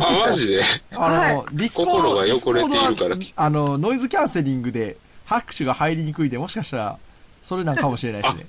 [0.00, 0.62] あ、マジで？
[0.92, 6.98] あの、はいディスコード心が汚れているからあの、ノイズキャンセリングで拍手が入りにくいで、もしかしたら、
[7.44, 8.46] それなんかもしれないですね。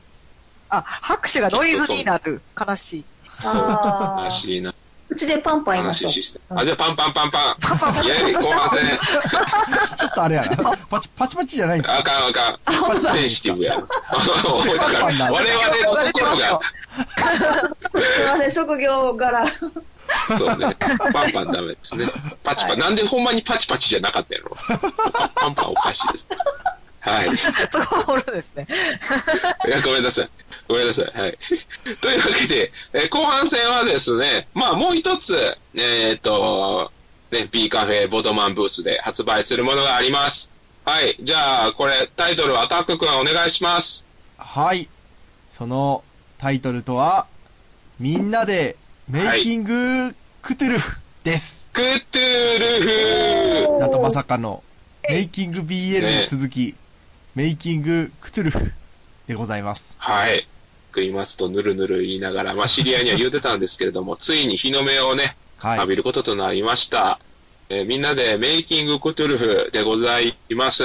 [0.69, 2.41] あ、拍手がノイズになる。
[2.67, 3.05] 悲しい。
[3.43, 4.73] あー悲しいな。
[5.07, 6.11] うちでパンパン言いましょう。
[6.57, 7.55] あ、じゃあパンパンパンパン。
[7.61, 8.97] パンパンパンイェイ後半戦。
[9.97, 10.55] ちょっとあれやな。
[10.89, 12.03] パチパチパチじゃないんですあよ。
[12.03, 12.51] かんあか
[12.93, 13.01] ん。
[13.01, 13.81] センシティブやな。
[13.81, 16.59] だから我々の心が、
[18.01, 19.45] すみません、職業柄。
[20.37, 20.75] そうね。
[21.13, 22.07] パンパンダメですね。
[22.43, 22.79] パチパチ。
[22.79, 24.55] なんでほんまにパチパチじゃなかったやろ。
[25.35, 26.27] パンパンおかしいです。
[27.05, 27.29] はい。
[27.69, 28.67] そこはおるんですね。
[29.67, 30.29] いや、ごめんなさい。
[30.67, 31.05] ごめんなさい。
[31.19, 31.37] はい。
[32.01, 36.91] というわけで、えー後半戦はですね、まあもう一つ、えーっと、
[37.31, 40.49] ね、B カフェボドマンブースで発売するものがあります。
[40.83, 41.15] はい。
[41.21, 44.05] じゃあ、これ、タイトル、アタック君お願いします。
[44.37, 44.87] はい。
[45.49, 46.03] その
[46.37, 47.27] タイトルとは、
[47.99, 48.75] みんなで
[49.07, 51.69] メイキングクトゥルフです。
[51.71, 54.63] クトゥルフなんとまさかの、
[55.07, 56.75] メイキング BL に続き、
[57.35, 58.71] メイキングクトゥルフ
[59.27, 59.95] でございます。
[59.99, 60.47] はい。
[60.91, 65.77] 食いますと、ぬるぬる言いながら、まあ 知り合いには言うてたんですけれども、ついに日の目をね、はい。
[65.77, 67.19] 浴びることとなりました。
[67.67, 70.83] えーみんなでメイキングクトゥルフでございます。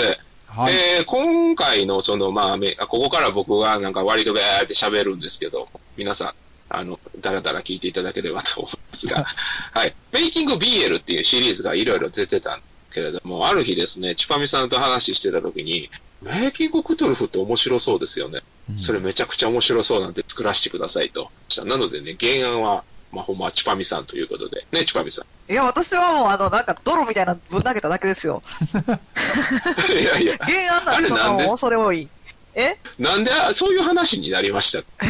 [0.48, 0.74] はい。
[0.74, 6.34] えー今回のその、まあ、ここから僕がなんか割とべーって喋るんですけど、皆さん、
[6.68, 9.24] あの、だらだら聞いていただければと思いますが、
[9.72, 9.94] はい。
[10.10, 15.88] メイキング BL っていうシリーズがいろいろ出てたんけれども、ある日ですね、チュパミさんと話してた時に、
[16.22, 18.40] メイキングクトゥルフって面白そうですよね。
[18.70, 21.28] うんそれめちゃくちゃ面白そうなんで作らせてくださいと。
[21.64, 24.64] なのでね、原案は、まあ、ほんま、チュパミさんということで。
[24.70, 25.52] ね、チュパミさん。
[25.52, 28.40] いや、私はもう、あの、なんか、泥みたいなのぶん投げただけですよ。
[29.88, 31.10] いやいや、原案なんで
[31.44, 32.08] もん恐れ多い。
[32.54, 32.76] え？
[32.98, 34.78] なんであそういう話になりました？
[34.78, 35.08] えー、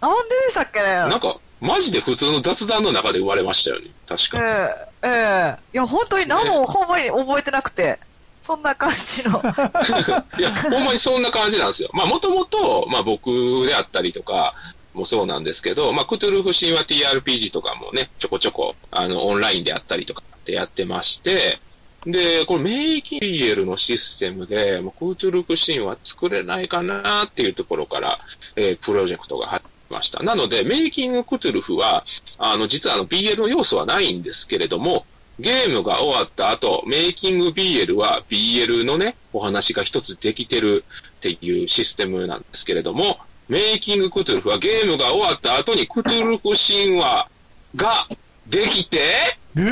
[0.00, 0.86] なんででしたっけね？
[0.86, 3.86] なんか、マジで普通の雑談の中で生まれましたよね。
[4.08, 4.38] 確えか。
[4.40, 8.00] えええいや、本当に何もほんまに覚えてなくて、
[8.48, 9.42] そんな感じの。
[10.40, 11.90] いや、ほんまにそんな感じなんですよ。
[11.92, 14.54] まあ、もともと、まあ僕であったりとか、
[14.94, 21.60] もそうなんですけど、まあ、クトゥルフ神話 TRPG とかもね、ちょこちょこ、あの、オンラインであったりとかってやってまして、
[22.06, 28.18] で、これメイキン BL のシステムで、もうクトゥルフ神話作れないかなっていうところから、
[28.56, 30.22] えープロジェクトが始まりました。
[30.22, 32.06] なので、メイキングクトゥルフは、
[32.38, 35.04] あの、実はあの BL の要素はないんですけれども、
[35.38, 40.84] ゲームが終わった後、メイキング BL は BL のね、お話が一つできてる
[41.18, 47.28] っていうシステムなんですけれども、メイキングクトゥルフはゲームが終わった後にクトゥルフ神話
[47.76, 48.06] が
[48.46, 49.70] できて、ルル、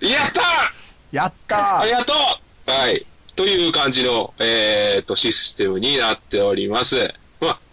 [0.00, 0.42] ル、やった
[1.12, 2.12] やったーありがと
[2.66, 3.06] うはい。
[3.36, 7.14] という感じの、えー、と、システムになっております。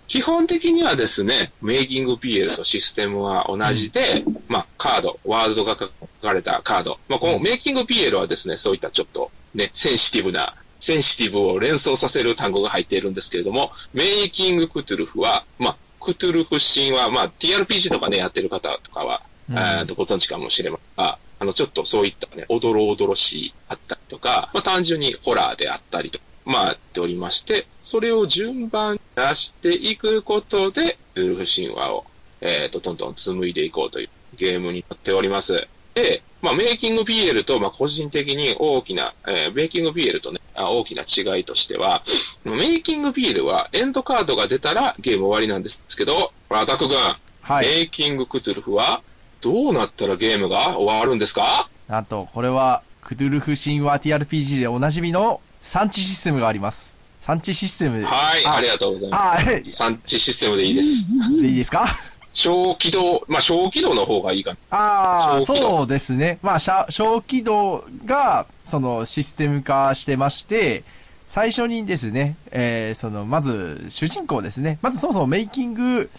[0.10, 5.90] まあ、基本的にはですね、メイキング PL とシステムは同じで、まあ、カード、ワードが書
[6.22, 6.98] かれたカード。
[7.08, 19.58] まあ、このメイキング PL はですね、そういったちょっとね、センシティブな、センシティブを連想させる単語が入っているんですけれども、メイキングクトゥルフは、まあ、クトゥルフ神話、まあ、TRPG とかね、やってる方とかは、うん。
[19.58, 32.06] えーとご存知かもしれませんが、あの、ちょっとそういったね、おどろおどろしいあったりとか、まあ単純にホラーであったりとか、まあ、やっておりまして、それを順番に出していくことで、ウルフ神話を
[32.42, 35.68] えっ、と、どんどん紡いでいこうというゲームになっております。
[35.94, 42.02] で、まあ、メイキング BL と、まあ、個人的に大きな、えーメイキング BL とね、あ大きな違いとしては、
[42.46, 46.96] メイキング BL はエンドカードが出たらゲーム終わりなんですけど、アタック君、
[47.42, 47.66] はい。
[47.66, 49.02] メイキングクトゥルフは
[49.42, 51.68] どうなったらゲームが終わるんですか？
[51.90, 56.96] なんと、これは、クドゥルフ神話 TRPG でおなじみの産地システムがあります。
[57.22, 58.04] 産地システム。
[58.04, 59.72] はい、ありがとうございます。
[59.72, 61.42] 産地システムでいいです。
[61.42, 61.86] でいいですか？
[62.34, 64.58] 小起動、まあ、小起動の方がいいかな。
[64.72, 66.38] ああ、そうですね。
[66.42, 70.84] まあ、小小起動が、その、システム化してまして、
[71.28, 74.78] 最初にですね、えー、その、まず、主人公ですね。
[74.82, 76.10] まずそもそもメイキング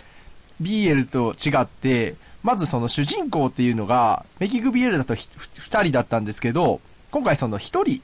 [0.61, 6.81] BL と違って、まずその主人公っていうのが、メイキング BL だと二人だったんですけど、
[7.13, 8.03] 今回その一人、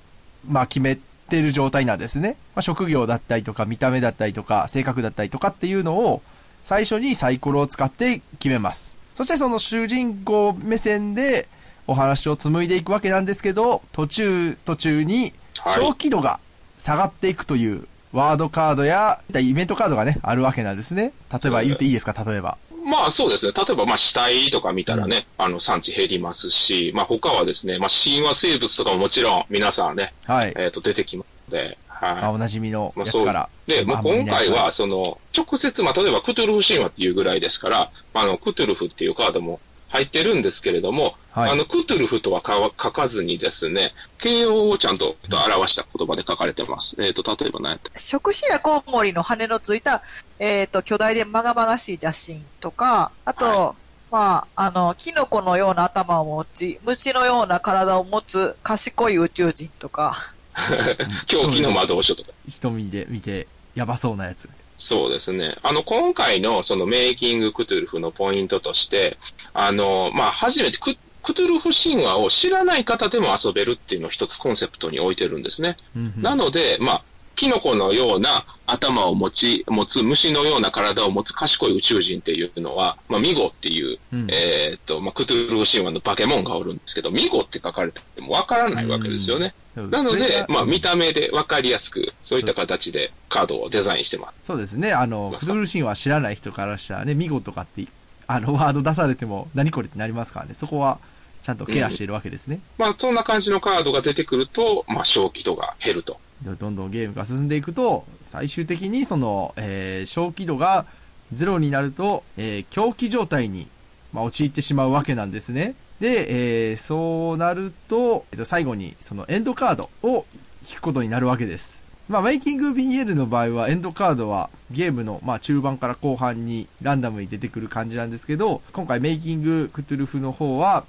[0.49, 2.37] まあ決めてる状態なんですね。
[2.55, 6.23] まあ職業だったりとか、見た目だったりとか、性格だったりとかっていうのを、
[6.65, 8.97] 最初にサイコロを使って決めます。
[9.15, 11.49] そしてその主人公目線で
[11.87, 16.41] お話を紡いでいくわけなんですけど、途中、途中にはい小気度が
[16.79, 21.13] 下がっていくというワードカードやイベントカードがね、あるわけなんですね。
[21.33, 22.15] 例えば言っていいですか？
[22.25, 22.59] 例えば。
[22.87, 23.53] まあそうですね。
[23.53, 30.55] 例えば、まあ死体とか見たらね、あの産地減りますし、まあ他はですね、まあ神話生物とかももちろん皆さんね、はい。
[30.57, 32.15] えっ、と出てきますので、はい。
[32.15, 33.49] まあ、おなじみのまあそうやつから。
[33.67, 46.97] で、まあ今回は、その、直接、まあ、例えばクトゥルフ神話っていうぐらいですから、あの、クトゥルフっていうカードも入ってるんですけれども、はいあの、クトゥルフとはか書かずにですね、形容をちゃんと表した言葉で書かれてます。
[46.99, 47.99] えっ、と、例えば何やった？
[47.99, 50.03] 触手やコウモリの羽のついた、
[50.39, 53.75] えっ、と、巨大でまがまがしい邪神とか、あと、は
[54.11, 60.17] まあ、あの、キノコのような頭を持ち、虫のような体を持つ賢い宇宙人とか、
[61.27, 62.31] 狂気の魔導書とか。
[62.49, 64.49] 瞳で見て、やばそうなやつ。
[64.79, 65.57] そうですね。
[65.63, 69.17] あの、今回のそのメイキングクトゥルフのポイントとして、
[69.55, 75.77] あの、まあ、初めてククトゥルフ神話を知らない方でも遊べるっていうのを一つコンセプトに置いてるんですね。
[75.97, 77.03] うんうんなので、まあ、
[77.37, 89.49] キノコのような頭を持ち、持つ虫のような体を持つ賢い宇宙人っていうのは、まあ、ミゴっていう、うんえーっと、まあ、クトゥルフ神話のバケモンがおるんですけど、ミゴって書かれてもわからないわけですよね。
[89.49, 94.35] そうなのでまあ、見た目でわかりやすく、そういった形でカードをデザインしてます。
[94.43, 94.93] そうですね。
[94.93, 97.87] あの、クドゥルシンは知らない人からしたらね、ミゴとかって、
[98.27, 100.55] あの、ワード出されても、何これってなりますからね。
[100.55, 100.99] そこは、
[101.43, 102.59] ちゃんとケアしているわけですね。
[102.77, 106.19] まあ、そんな感じのカードが出てくると、まあ、正気度が減ると。
[106.43, 110.87] でどんどんゲームが進んでいくと、最終的にその、えー、小気度が
[111.31, 113.69] ゼロになると、えー、狂気状態に、
[114.13, 115.75] まあ、陥ってしまうわけなんですね。
[116.01, 120.27] で、えー、そうなると、えっと、最後にそのエンドカードを
[120.69, 121.85] 引くことになるわけです。
[122.09, 130.85] まあ、メイキング BL の場合は、エンドカードはゲームの、まあ、中盤から後半にランダムに出てくる感じなんですけど、今回メイキングクトゥルフの方は、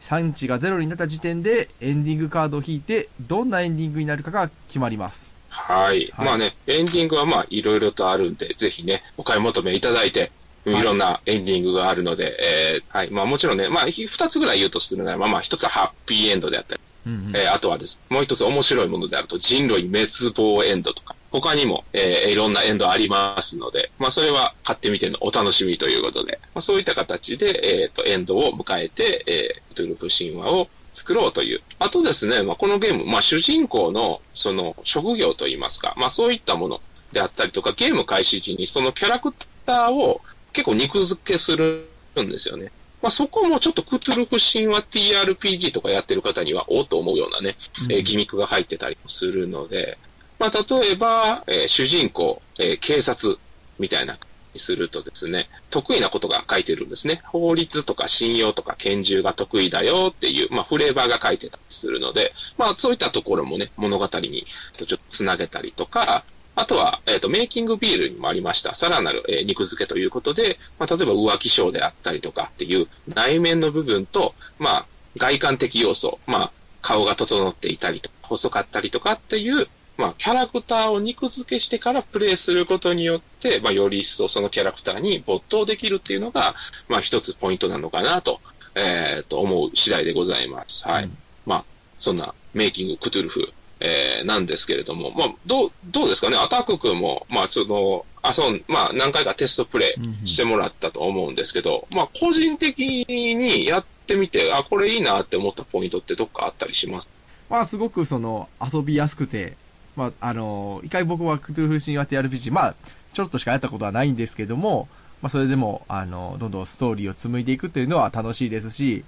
[0.00, 5.36] 産地がゼロになった時点でエンディングカードを引いて、どんなエンディングになるかが決まります。
[5.48, 6.12] はい。
[6.12, 10.30] はいまあね、エンディングはまあ、いろいろとあるんで、ぜひね、お買い求めいただいて、
[10.66, 13.10] いはいろんなエンディングがあるので、えーはい。
[13.10, 31.62] まあもちろんね、まあ、ひ二つぐらい言うとするならば、まあ一つはハッピーエンドであったり、うんうんえーあとはですもう一つ面白いものであると人類滅亡エンドとか、他にも、えーいろんなエンドありますので、まあそれは買ってみてのお楽しみということで、まあそういった形で、えっ、と、エンドを迎えて、えー、トゥルフ神話を作ろうという。
[31.78, 36.80] あとですね、まあこのゲーム、まあ主人公のその職業といいますか、まあそういったもの
[37.12, 39.34] であったりとか、ゲーム開始時にそのキャラク
[39.66, 40.20] ターを
[40.52, 41.86] 結構肉付けする
[42.20, 42.70] んですよね。
[43.02, 47.56] まあ、そこもちょっとクトゥルフ神話 TRPG とかやってる方には、おっと思うようなね、
[47.90, 49.98] えーギミックが入ってたりもするので、
[50.38, 53.38] まあ、例えば、えー主人公、えー警察
[53.78, 54.16] みたいな
[54.54, 57.22] にするとですね、得意なことが書いてるんですね。
[57.24, 76.52] 法律とか信用とか拳銃が得意だよっていう、まあ、フレーバーが書いてたりするので、まあ、そういったところもね、物語にちょっとつなげたりとか、あとは、えっ、と、メイキングビールにもありました、さらなる、えー肉付けということで、まあ、例えば浮気症であったりとかっていう内面の部分と、まあ、外観的要素、まあ、
[76.82, 86.54] 顔が整っていたりとか、細かったりとかっていう、まあ、キャラクターを肉付けしてからプレイすることによって、まあ、より一層そのキャラクターに没頭できるっていうのが、
[86.88, 88.40] まあ、一つポイントなのかなと、
[88.74, 90.86] えー、と思う次第でございます。
[90.86, 91.04] はい。
[91.04, 91.64] うんまあ、
[91.98, 93.52] そんなメイキングクトゥルフ、
[93.84, 96.36] えー、なんですけれども、まあ、どう、どうですかね？
[96.36, 107.08] アタック君も、まあ、その、あ、そう、まあ、何回かテストプレイしてもらったと思うんですけど、まあ、個人的にやってみて、あ、これいいなって思ったポイントってどっかあったりします？
[107.50, 109.56] まあ、すごくその、遊びやすくて、
[109.96, 112.74] まあ、あの、一回僕はクトゥルフ神話って RPG、まあ、
[113.12, 114.86] ちょっとしかやったことはないんですけども、
[115.20, 119.04] まあ、それでも、あの、どんどんストーリーを紡いでいくっていうのは楽しいですし、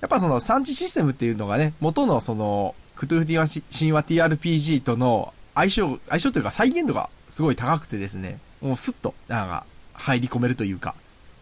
[0.00, 10.96] やっぱその産地システムっていうのがね、元のその、クトゥルフ神話 TRPG との相性、相性というか再現度がすごい高くてですね、もうスッと、なんか、入り込めるというか、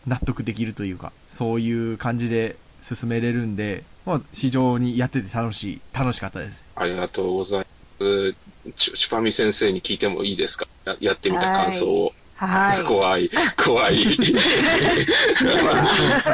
[0.06, 6.62] 納得できるというか、そういう感じで進めれるんで、まあ、非常にやってて楽しい、楽しかったです。
[6.74, 7.66] ありがとうござい
[8.00, 8.34] ます。
[8.76, 10.68] チュチュパミ先生に聞いてもいいですか？
[10.84, 12.12] ややってみた感想を。
[12.36, 12.84] はい。
[12.84, 13.96] 怖い、怖い。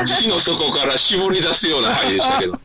[0.04, 2.58] 地の底から絞り出すような範囲でしたけど。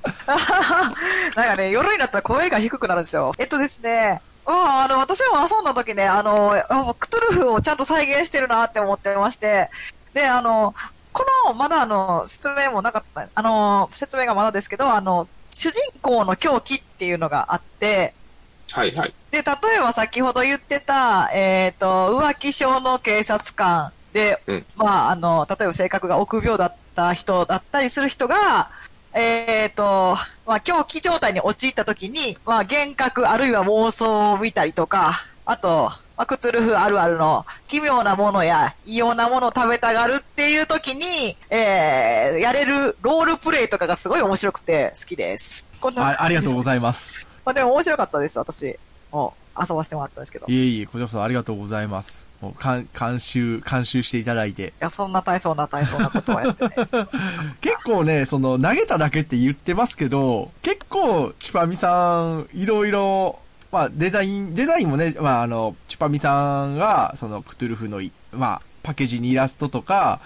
[1.36, 3.34] なんかね、夜になったら声が低くなるんですよ。
[3.38, 9.70] えっとですね、うん、あの、私も遊んだ時ね、あの、あクトゥルフをちゃんと再現してるなって思ってまして、
[10.14, 10.74] で、あの、
[11.14, 18.16] この、まだあの、説明もなかった、あの、説明がまだですけど、あの、主人公の狂気っていうのがあって、
[18.72, 19.14] はいはい。
[19.32, 28.70] で、例えば先ほど言ってた、えっ、と、浮気症の警察官で、うんまあ、あの、例えば性格が臆病だった人だったりする人が、
[29.14, 30.16] えっ、と、
[30.46, 35.14] まあ、狂気状態に陥った時に、まあ、幻覚あるいは妄想を見たりとか、
[35.46, 45.68] あと、まあ、クトゥルフあるあるの奇妙なものや異様なものを食べたがるっていう時に、えー、やれるロールプレイとかがすごい面白くて好きです。
[45.80, 47.30] こんなあありがとうございます。
[47.48, 48.78] まあでも面白かったです、私。
[49.10, 50.48] もう遊ばせてもらったんですけど。
[50.50, 52.30] いいえいえ、こちらこそありがとうございます。
[52.42, 54.74] もう、かん監修、監修していただいて。
[54.82, 56.92] や、そんな大層な大層なことはやってないです。
[57.62, 63.40] 結構ね、その、投げただけって言ってますけど、結構、チュパミさん、いろいろ、
[63.72, 70.20] まあ、デザイン、デザインもね、まあ、あの、チュパミさんが、その、クトゥルフのい、まあ、パッケージにイラストとか、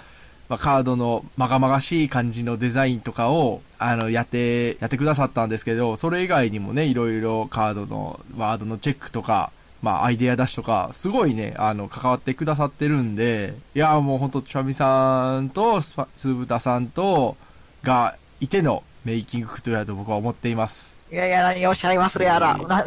[0.52, 17.38] まあ、カードのまがまがしい感じのデザインとかを、あの、やって、やってくださったんですけど、それ以外にもね、いろいろカードの、ワードのチェックとか、まあ、アイデア出しとか、すごいね、あの、関わってくださってるんで、いや、もうほんと、チュパミさんと、スパスーブタさんと、
[17.82, 21.01] がいてのメイキングクトゥルだと僕は思っています。
[21.12, 22.56] いやいや、何をおっしゃいますれやら。
[22.56, 22.86] は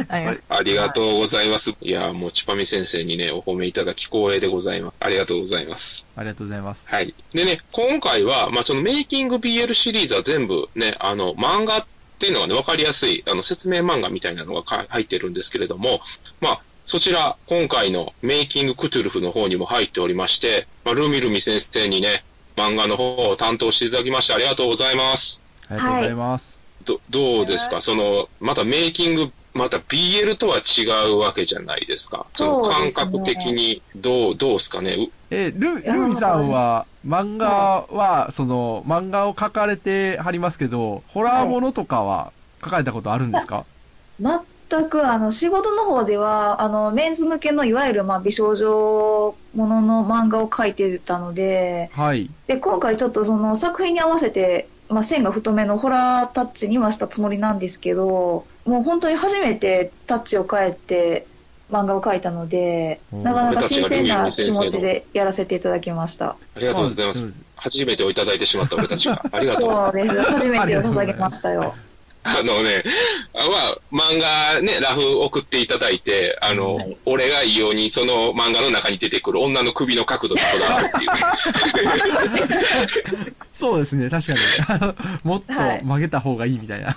[0.00, 0.38] い、はいはい。
[0.48, 1.74] ありがとうございます。
[1.82, 4.94] いや、もうチュパミ先生にね、お褒めいただき光栄でございます。
[5.00, 6.06] ありがとうございます。
[6.16, 6.90] ありがとうございます。
[6.90, 7.12] はい。
[7.34, 11.84] でね、今回は、まあ、そのメイキング BL シリーズは全部ね、あの、漫画っ
[12.18, 16.00] ていうのがね、わかりやすい、あの、説明漫画みたいなのがか入ってるんですけれども、
[16.40, 22.24] まあ、そちら、今回のメイキングクトゥルフの方にも入っておりまして、まあ、ルミルミ先生にね、
[22.56, 25.42] 漫画の方を担当していただきましてありがとうございます。
[25.68, 26.62] ありがとうございます。
[26.84, 27.80] ど、どうですか？
[27.80, 32.26] その、またメイキング、また BL とは違うわけじゃないですか？
[32.34, 34.94] その感そうですね覚的に、どう、どうですかね？
[34.94, 42.32] うえール、ルミさんは、漫画は、その、漫画を描かれてはりますけど、ホラーものとかは
[42.64, 43.64] 書かれたことあるんですか？
[44.20, 52.30] 全く、あの、仕事の方では、あの、メンズ向けの、いわゆる、まあ、美少女ものの漫画を描いてたので、はい。
[52.46, 61.26] で、今回ちょっとその作品に合わせて、まあ、線が太めのホラータッチにはしたつもりなんですけど、もう本当に初めてタッチを変えて
[61.70, 66.36] 漫画を描いたので、うんなかなか新鮮な気持ちでやらせていただきました。
[66.54, 67.32] ありがとうございます。
[67.56, 69.24] 初めてをいただいてしまった俺たちが。
[69.32, 69.70] ありがとう。
[69.70, 70.20] そうです。
[70.20, 71.74] 初めてを捧げましたよ。
[72.24, 72.84] あのね、
[73.34, 81.10] あまあ、漫画ね、ラフ送っていただいて、あの、はい俺が異様にその漫画の中に出てくる女の首の角度にこだわるっていう。
[83.52, 84.38] そうですね、確かに。
[84.68, 84.94] あの
[85.24, 86.96] もっとはい曲げた方がいいみたいな、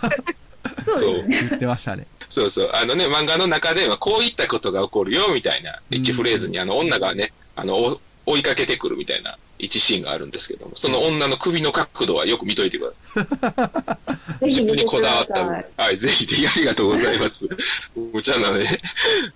[0.83, 1.47] そうですね。
[1.49, 2.05] 言ってましたね。
[2.29, 2.69] そうそう。
[2.73, 13.99] あのね、漫画の中ではこういったことが起こるよ、みたいな、一フレーズに、あの、女がね、あの、お追いかけてくるみたいな一シーンがあるんですけども、その女の首の角度はよく見といてくださ
[14.41, 14.45] い。
[14.47, 15.65] ぜひ見てにこくだだわったさい。
[15.77, 17.47] はい、ぜひぜひありがとうございます。
[17.95, 18.81] 無茶なね、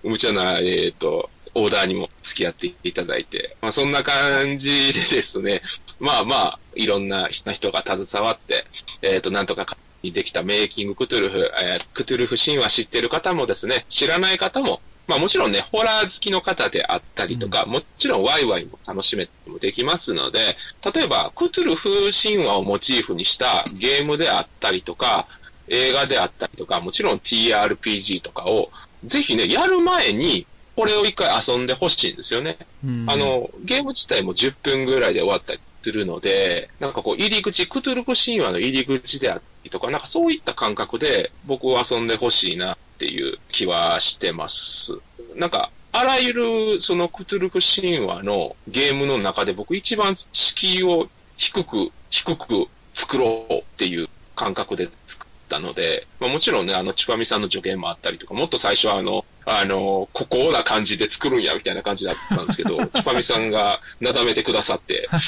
[0.02, 5.62] 無茶な、えっ、と、オーダーにも付き合っていただいて、まあそんな感じでですね、
[5.98, 8.66] まあまあ、いろんな人が携わって、
[9.02, 9.66] えっ、と、なんとか
[10.02, 14.80] にできたメイキングクトゥルフ、えークトゥルフ神話知ってる方もですね、知らない方も、
[15.10, 20.56] まあもちろんね、ホラー好きの方であったりとか、もちろんワイワイも楽しめてもできますので、
[20.94, 25.26] 例えば、クトゥルフ神話をモチーフにしたゲームであったりとか、
[25.66, 28.70] 映画であったりとか、もちろん TRPG とかを、
[29.04, 30.46] ぜひね、やる前に、
[30.76, 32.56] これを一回遊んでほしいんですよね。
[32.84, 33.06] うん。
[33.08, 44.92] あ、の、ゲーム自体も10分ぐらいで終わったりするので、なんかこう、入り口、クトゥルフ神話の入り口であったりとか、なんかそういった感覚で僕を遊んでほしいなっていう気はしてます。
[45.34, 65.18] なんか、あらゆるそのクトゥルフ神話のゲームの中で僕一番敷居を低く、低く作ろうっていう感覚で作ったので、まあ、もちろんね、あの、チュパミさんの助言もあったりとか、もっと最初はあの、あの、ここな感じで作るんや、みたいな感じだったんですけど、 チパミさんがなだめてくださって、 あ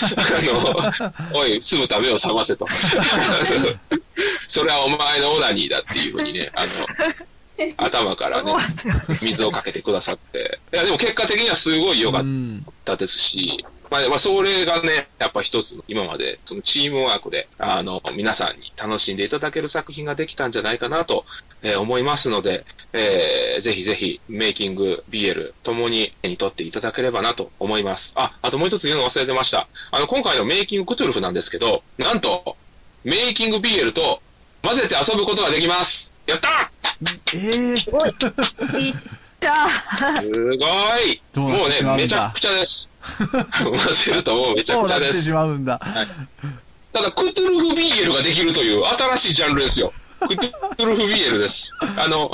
[1.32, 2.66] の、おい、すぐ食べを覚ませと。
[4.48, 6.66] それはお前のオナニーだっていうふうにね、あの、
[7.78, 8.52] 頭からね、
[9.20, 10.58] 水をかけてくださって。
[10.72, 12.66] いや、でも結果的にはすごい良かっうん。
[12.84, 21.26] たですし、まあ、まあ、それがね、やっぱ一つの今まで、そのチームワークで、あの、皆さんに楽しんでいただける作品ができたんじゃないかなと、
[21.62, 28.12] えー思いますので、えーぜひぜひ、メイキング、BL、ともに手に取っていただければなと思います。
[28.14, 29.68] あ、あともう一つ言うの忘れてました。
[29.90, 32.56] あの、今回のメイキングクトゥルフなんですけど、なんと、
[33.04, 34.22] メイキング BL と
[34.62, 36.70] 混ぜて遊ぶことができますやった
[37.34, 38.10] ええすごい。
[38.84, 38.94] いい
[39.40, 42.88] じゃあ、ーすごいもうね、めちゃくちゃです。
[43.64, 45.30] 混ぜるともうめちゃそうなってしくちゃです。
[45.32, 45.80] まうんだ。
[46.92, 49.92] ただ、クトゥルフ BL ができるという新しいジャンルですよ。
[50.20, 51.72] クトゥルフ BL です。
[51.96, 52.30] あの、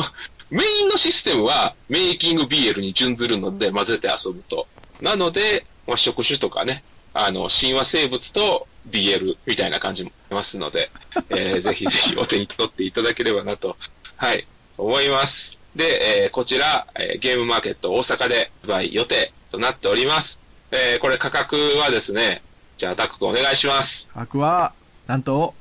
[0.51, 4.67] メインのシステムはメイキング BL に準ずるので混ぜて遊ぶと。
[5.01, 6.83] なので、まあ、触手とかね、
[7.15, 10.91] あの、神話生物と BL みたいな感じもありますので、
[11.31, 13.77] えーぜひぜひお手に取っていただければなと、
[14.17, 15.57] はい、思います。
[15.77, 20.39] で、えーこちら、えーゲームマーケット大阪で発売予定となっております。
[20.71, 22.43] えーこれ価格はですね、
[22.79, 24.07] じゃあ、タック君お願いします。
[24.15, 24.73] 価格は、
[25.09, 25.53] なんと、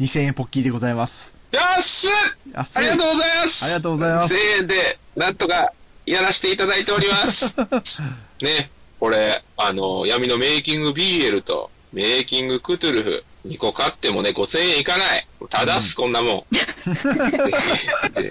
[0.00, 1.34] 2000円ポッキーでございます。
[1.50, 2.10] 安っ
[2.52, 5.72] 安いありがとうございますありがとうございます1000円で、なんとか、
[6.06, 7.56] やらせていただいております。
[8.42, 15.26] ね、これ、あの、闇のメイキング BL と、メイキングクトゥルフ、2個買ってもね、5000円いかない。
[15.48, 16.54] ただっす、こんなもん。
[16.54, 18.30] で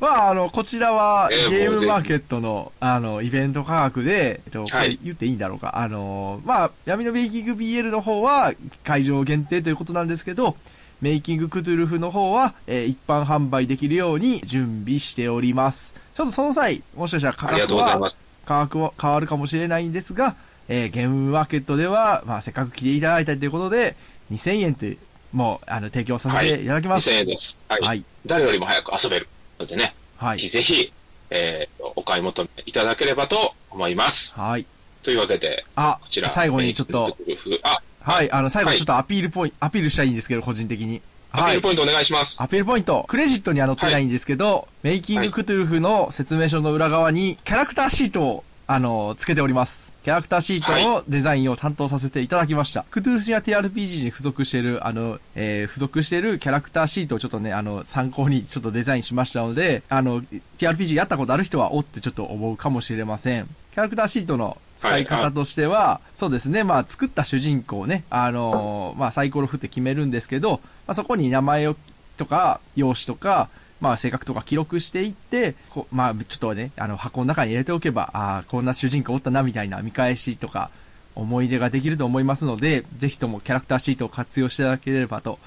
[0.00, 5.76] まあ、あの、こちらは、えーゲームマーケットの、あの、イベント価格で、えっと、こはいれ言っていいんだろうか。
[5.78, 8.52] あの、まあ、闇のメイキング BL の方は、
[8.84, 10.56] 会場限定ということなんですけど、
[11.00, 15.94] メイキングクトゥルフの方は、えー一般販売できるように準備しております。
[16.14, 18.10] ちょっとその際、もしかしたら価格は。
[18.46, 20.34] 価格は変わるかもしれないんですが、
[20.72, 23.96] えーゲームマーケットでは、まあ、せっかく来ていただいたということで、
[24.30, 24.98] 2000円という、
[25.32, 27.10] もう、あの、提供させていただきます。
[27.10, 27.56] 2000円です。
[27.68, 27.82] はい。
[27.82, 28.04] はい。
[28.24, 30.38] 誰よりも早く遊べるのでね、はい。
[30.38, 30.92] ぜひぜひ、
[31.30, 34.32] えーお買い求めいただければと思います。
[34.34, 34.64] はい。
[35.02, 37.16] というわけで、あこちら。、最後にちょっと。
[37.62, 40.86] あ、はい、あの、最後ちょっとアピールポイント、アピールしたいんですけど、個人的に。
[40.88, 41.02] はい
[41.32, 41.60] アピール。
[41.62, 42.40] ポイントお願いします。
[42.42, 43.04] アピールポイント。
[43.08, 49.92] クレジットには載ってないんですけど、メイキングクトゥルフの説明書の裏側に、キャラクターシートを、あの、つけております。
[50.04, 52.84] キャラクターシートのデザインを担当させていただきました。
[52.88, 60.22] クトゥルフシア TRPG に付属している、あの、えー、付属しているキャラクターシートをちょっとね、あの、参考にちょっとデザインしましたので、あの、
[60.58, 63.48] TRPG やったことある人は、おってちょっと思うかもしれません。
[63.72, 71.74] キャラクターシートの使い方としては、そうですね、まあ、作った主人公ね、あのまあ、サイコロ振って決めるんですけど、まあ、そこに名前を、
[72.16, 73.48] とか、容姿とか、
[73.80, 80.70] まあ、性格とか記録していって、こうまあ、ちょっとね、あの、箱の中に入れておけば、ああ、こんな主人公おったな、みたいな見返しとか、
[81.14, 85.38] 思い出ができると思いますので、ぜひともキャラクターシートを活用していただければと、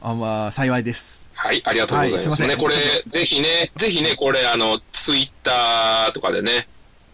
[0.00, 1.28] あまあ、幸いです。
[1.34, 2.20] はい、ありがとうございます。
[2.20, 6.68] はいすいませんね、これぜひね、ぜひね、これ、あの、ツイッターとかでね、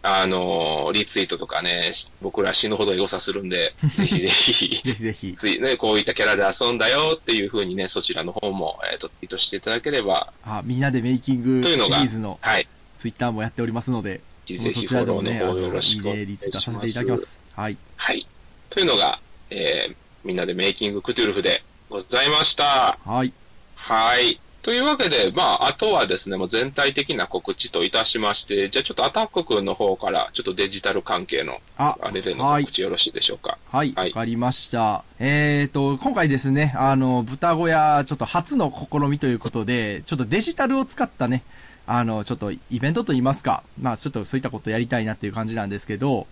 [0.04, 5.34] あの、リツイートとかね、し僕ら死ぬほどエゴサするんで、 ぜひぜひ、ぜひぜひ。
[5.34, 16.32] ついね、こういったキャラで遊んだよっていう風にね、そちらの方も、えっ、と、ツイートしていただければ、あみんなでメイキングシリーズのはい、ツイッターもやっておりますので、ぜひぜそひフォローちらでもね、あのいいろしくお願ね、いします。
[16.32, 17.40] リツイートさせていただきます。
[17.54, 17.76] はい。
[17.96, 18.26] はい。
[18.70, 19.94] というのが、えー、
[20.24, 22.98] みんなでメイキングクトゥルフでございました。
[23.04, 23.32] はい。
[23.76, 24.40] はい。
[24.62, 32.72] というわけで、まあ、あとはですね、もう全体的な告知といたしまして、じゃあちょっとアタック君の方から、ちょっとデジタル関係の、あ、あれでのはい告。
[32.72, 33.58] 知よろしいでしょうか？
[33.72, 35.02] はい、わ、はいかりました。
[35.18, 41.42] えーと、今回ですね、あの、豚小屋、ちょっと初の試みということで、ちょっとデジタルを使ったね、
[41.88, 46.28] あの、ちょっとイベントといいますか、まあちょっとそういったことやりたいなっていう感じなんですけど、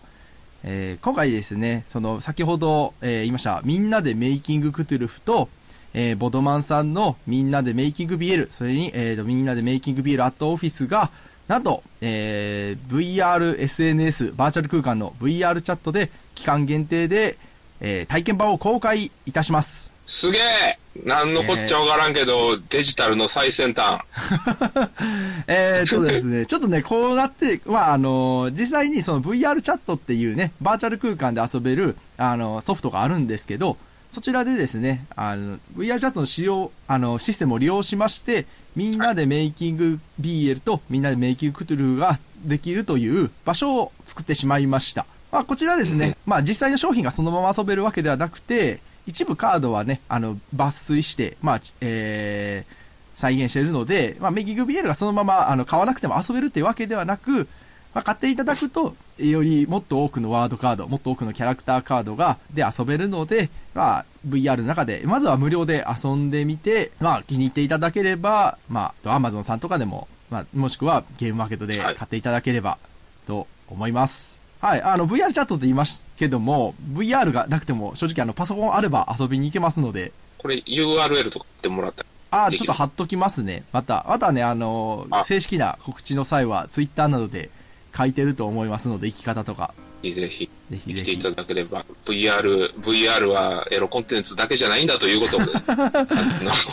[0.62, 5.48] えー今回ですね、その、先ほど、えー言いました、みんなでメイキングクトゥルフと、
[5.95, 11.11] えーボドマンさんのみんなでメイキング BL、それに、えーと、みんなでメイキング BL アットオフィスが、
[11.49, 17.36] なんと、えー VR、SNS、バーチャル空間の VR チャットで、期間限定で、
[17.80, 19.93] えー体験版を公開いたします。
[20.07, 24.01] すげえなんのこっちゃわからんけど、デジタルの最先端。
[25.47, 33.76] えーとですね、 ちょっとね、こうなって、まあ、あの、実際にその VR チャットっていうね、バーチャル空間で遊べる、あの、ソフトがあるんですけど、
[34.11, 45.06] そちらでですね、あの、VR チャットの使用、あの、システムを利用しまして、みんなでメイキング BL とみんなでメイキングクトゥルフができるという場所を作ってしまいました。
[45.30, 52.74] まあ、こちらですね、まあ、実際の商品がそのまま遊べるわけではなくて、一部カードはね、あの、抜粋して、まあ、えー、
[53.14, 57.46] 再現しているので、まあ、メギグ BL がそのまま、あの、買わなくても遊べるっていうわけではなく、
[57.94, 58.96] まあ、買っていただくと、
[59.28, 72.78] よりもっと多くのワードカード、もっと多くのキャラクターカードが、で遊べるので、まあ、VR の中で、まずは無料で遊んでみて、まあ、気に入っていただければ、まあ、Amazon さんとかでも、まあ、もしくはゲームマーケットで買っていただければ、
[73.26, 74.38] と思います。
[74.60, 74.82] はい。
[74.82, 82.06] あの、VR チャットって言いますけども、VR がなくても、正直あの、パソコンあれば遊びに行けますので、これ URL とか言ってもらったら。
[82.32, 82.66] あーできる？
[82.66, 83.64] ちょっと貼っときますね。
[83.72, 87.50] また、またね、あのあ正式な告知の際は、ツイッターなどで
[87.97, 90.51] 書いてると思いますので、生き方とか、ぜひぜひ。
[90.70, 91.42] ぜひぜひ来ていた。
[91.42, 95.76] だければ、VR、VR はエロコンテンツだけじゃないんだということで、 あ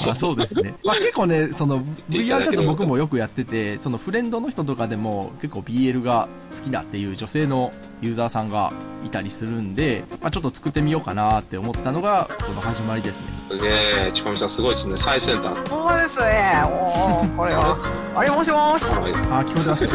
[0.06, 0.76] のあそうですね。
[0.86, 7.72] まあ結構ね、その VR チャット僕もよくやってて、そのフレンドの人とかでも結構 BL が好きだっていう女性の
[8.02, 8.72] ユーザーさんが
[9.06, 13.28] いたりするんで、まあちょっと作ってみようかなって思ったのが、この始まりですね。
[13.58, 13.70] ね
[14.10, 14.96] え、ちこみさんすごいですね。
[15.00, 15.58] 最先端。
[15.70, 16.28] ほんまですね。
[16.64, 17.78] もう、これは。
[18.16, 18.84] あれ、もしもし。
[18.96, 19.90] はいあー、聞こえてますよ。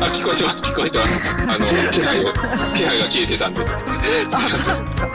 [0.00, 1.36] あ、聞こえてます、聞こえてます。
[1.42, 2.38] あの、気配を、気
[2.84, 3.62] 配が消えてたんで。
[4.32, 5.08] あ、そうですか。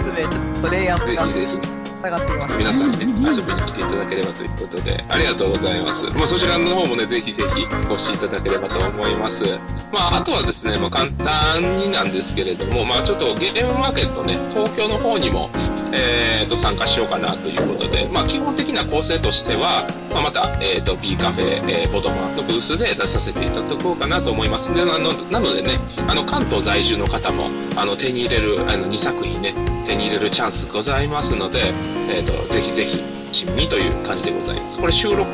[0.00, 1.79] 失礼、ちょっとレイアウトがぜひぜひ。
[2.00, 2.58] 下がってきました。
[2.58, 6.04] 皆さんにね、遊びに来ていただければということで、ありがとうございます。
[6.16, 9.44] まあ、そちらの方もね、ぜひぜひご視聴いただければと思います。
[9.92, 15.50] まあ、あとはですね、まあ、簡単になんですけれども、まあ、ちょっとゲームマーケットね、東京の方にも、
[15.92, 24.72] えー、と、参加しようかなということで、まあ、基本的な構成としては、まあ、また、えー、と、B カフェ、えー、ボトマンのブースで出させていただこうかなと思います。
[24.72, 29.52] で、あの、なのでね、あの、関東在住の方も、あの、手に入れる、あの、2作品ね、
[29.86, 31.72] 手に入れるチャンスございますので、
[32.08, 34.78] えっ、と、ぜひぜひ、親身にという感じでございます。
[34.78, 35.26] これ収録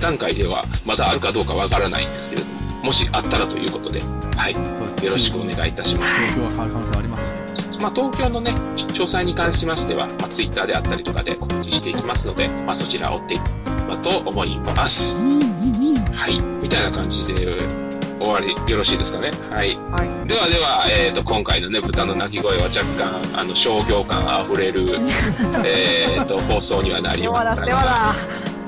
[0.00, 4.00] 段階ではまだあるかどうかわからないんですけれども、もしあったらということで、
[4.36, 4.54] はい。
[4.54, 6.34] よろしくお願いいたします。
[6.34, 7.42] 状況が変わる可能性はありますので。
[7.82, 15.16] まあ、東京のね、詳細に関しましては、まあ、ツイッターであったりとかで告知していきますので、まあ、そちらを追っていければと思います。
[15.16, 16.40] はい。
[16.62, 17.91] みたいな感じで
[18.22, 19.30] 終わり、よろしいですかね？
[19.50, 19.76] はい。
[19.90, 20.28] はい。
[20.28, 24.86] ではでは、えっ、と、今回のね、豚の鳴き声は若干、あの、商業感あふれる、
[25.64, 28.14] えっと、放送にはなりますステマだ。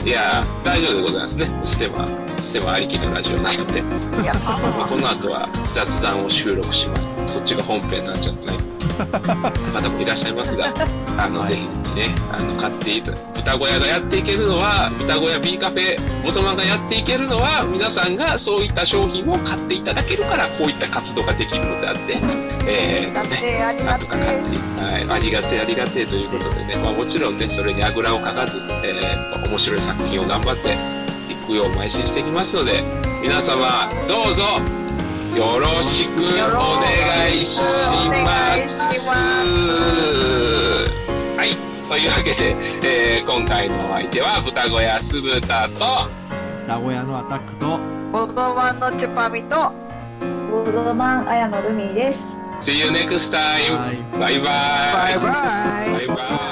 [0.05, 1.49] いやー、大丈夫でございますね。
[1.65, 3.83] ステマ、ステマありきのラジオなので、
[4.89, 6.97] この後は雑談を収録しま
[7.27, 7.35] す。
[7.35, 8.64] そっちが本編になっちゃってね。
[8.95, 10.73] 方もいらっしゃいますが、
[11.19, 11.53] あの、はい。
[11.53, 22.19] ぜひね、あの、買っていた、豚小屋がやっていけるのは、豚小屋 B カフェ、ボトマンがやっていけるのは、皆さんがそういった商品を買っていただけるから、こういった活動ができるのであって、
[22.67, 23.13] え
[23.85, 30.73] なんとか買てって、はい、ありがてえありがてえということでね、まあもちろんね、それにあぐらをかかず、えー、面白い作品を頑張って
[31.33, 32.83] いくよう邁進していきますので、
[33.23, 34.84] 皆様、どうぞ、
[35.37, 38.79] よろしくお願いします。
[41.37, 41.57] はい、
[41.89, 42.55] というわけで、
[43.19, 46.09] えー、今回のお相手は、豚小屋酢豚と、
[46.63, 47.81] 双子屋のアタックと、
[48.13, 49.57] ボトマンのチュパミと、
[50.53, 52.39] ボードマン綾野ルミです。
[52.63, 53.77] See you next time!
[53.77, 55.23] はいバイバイバイバ
[56.01, 56.44] イバイバイ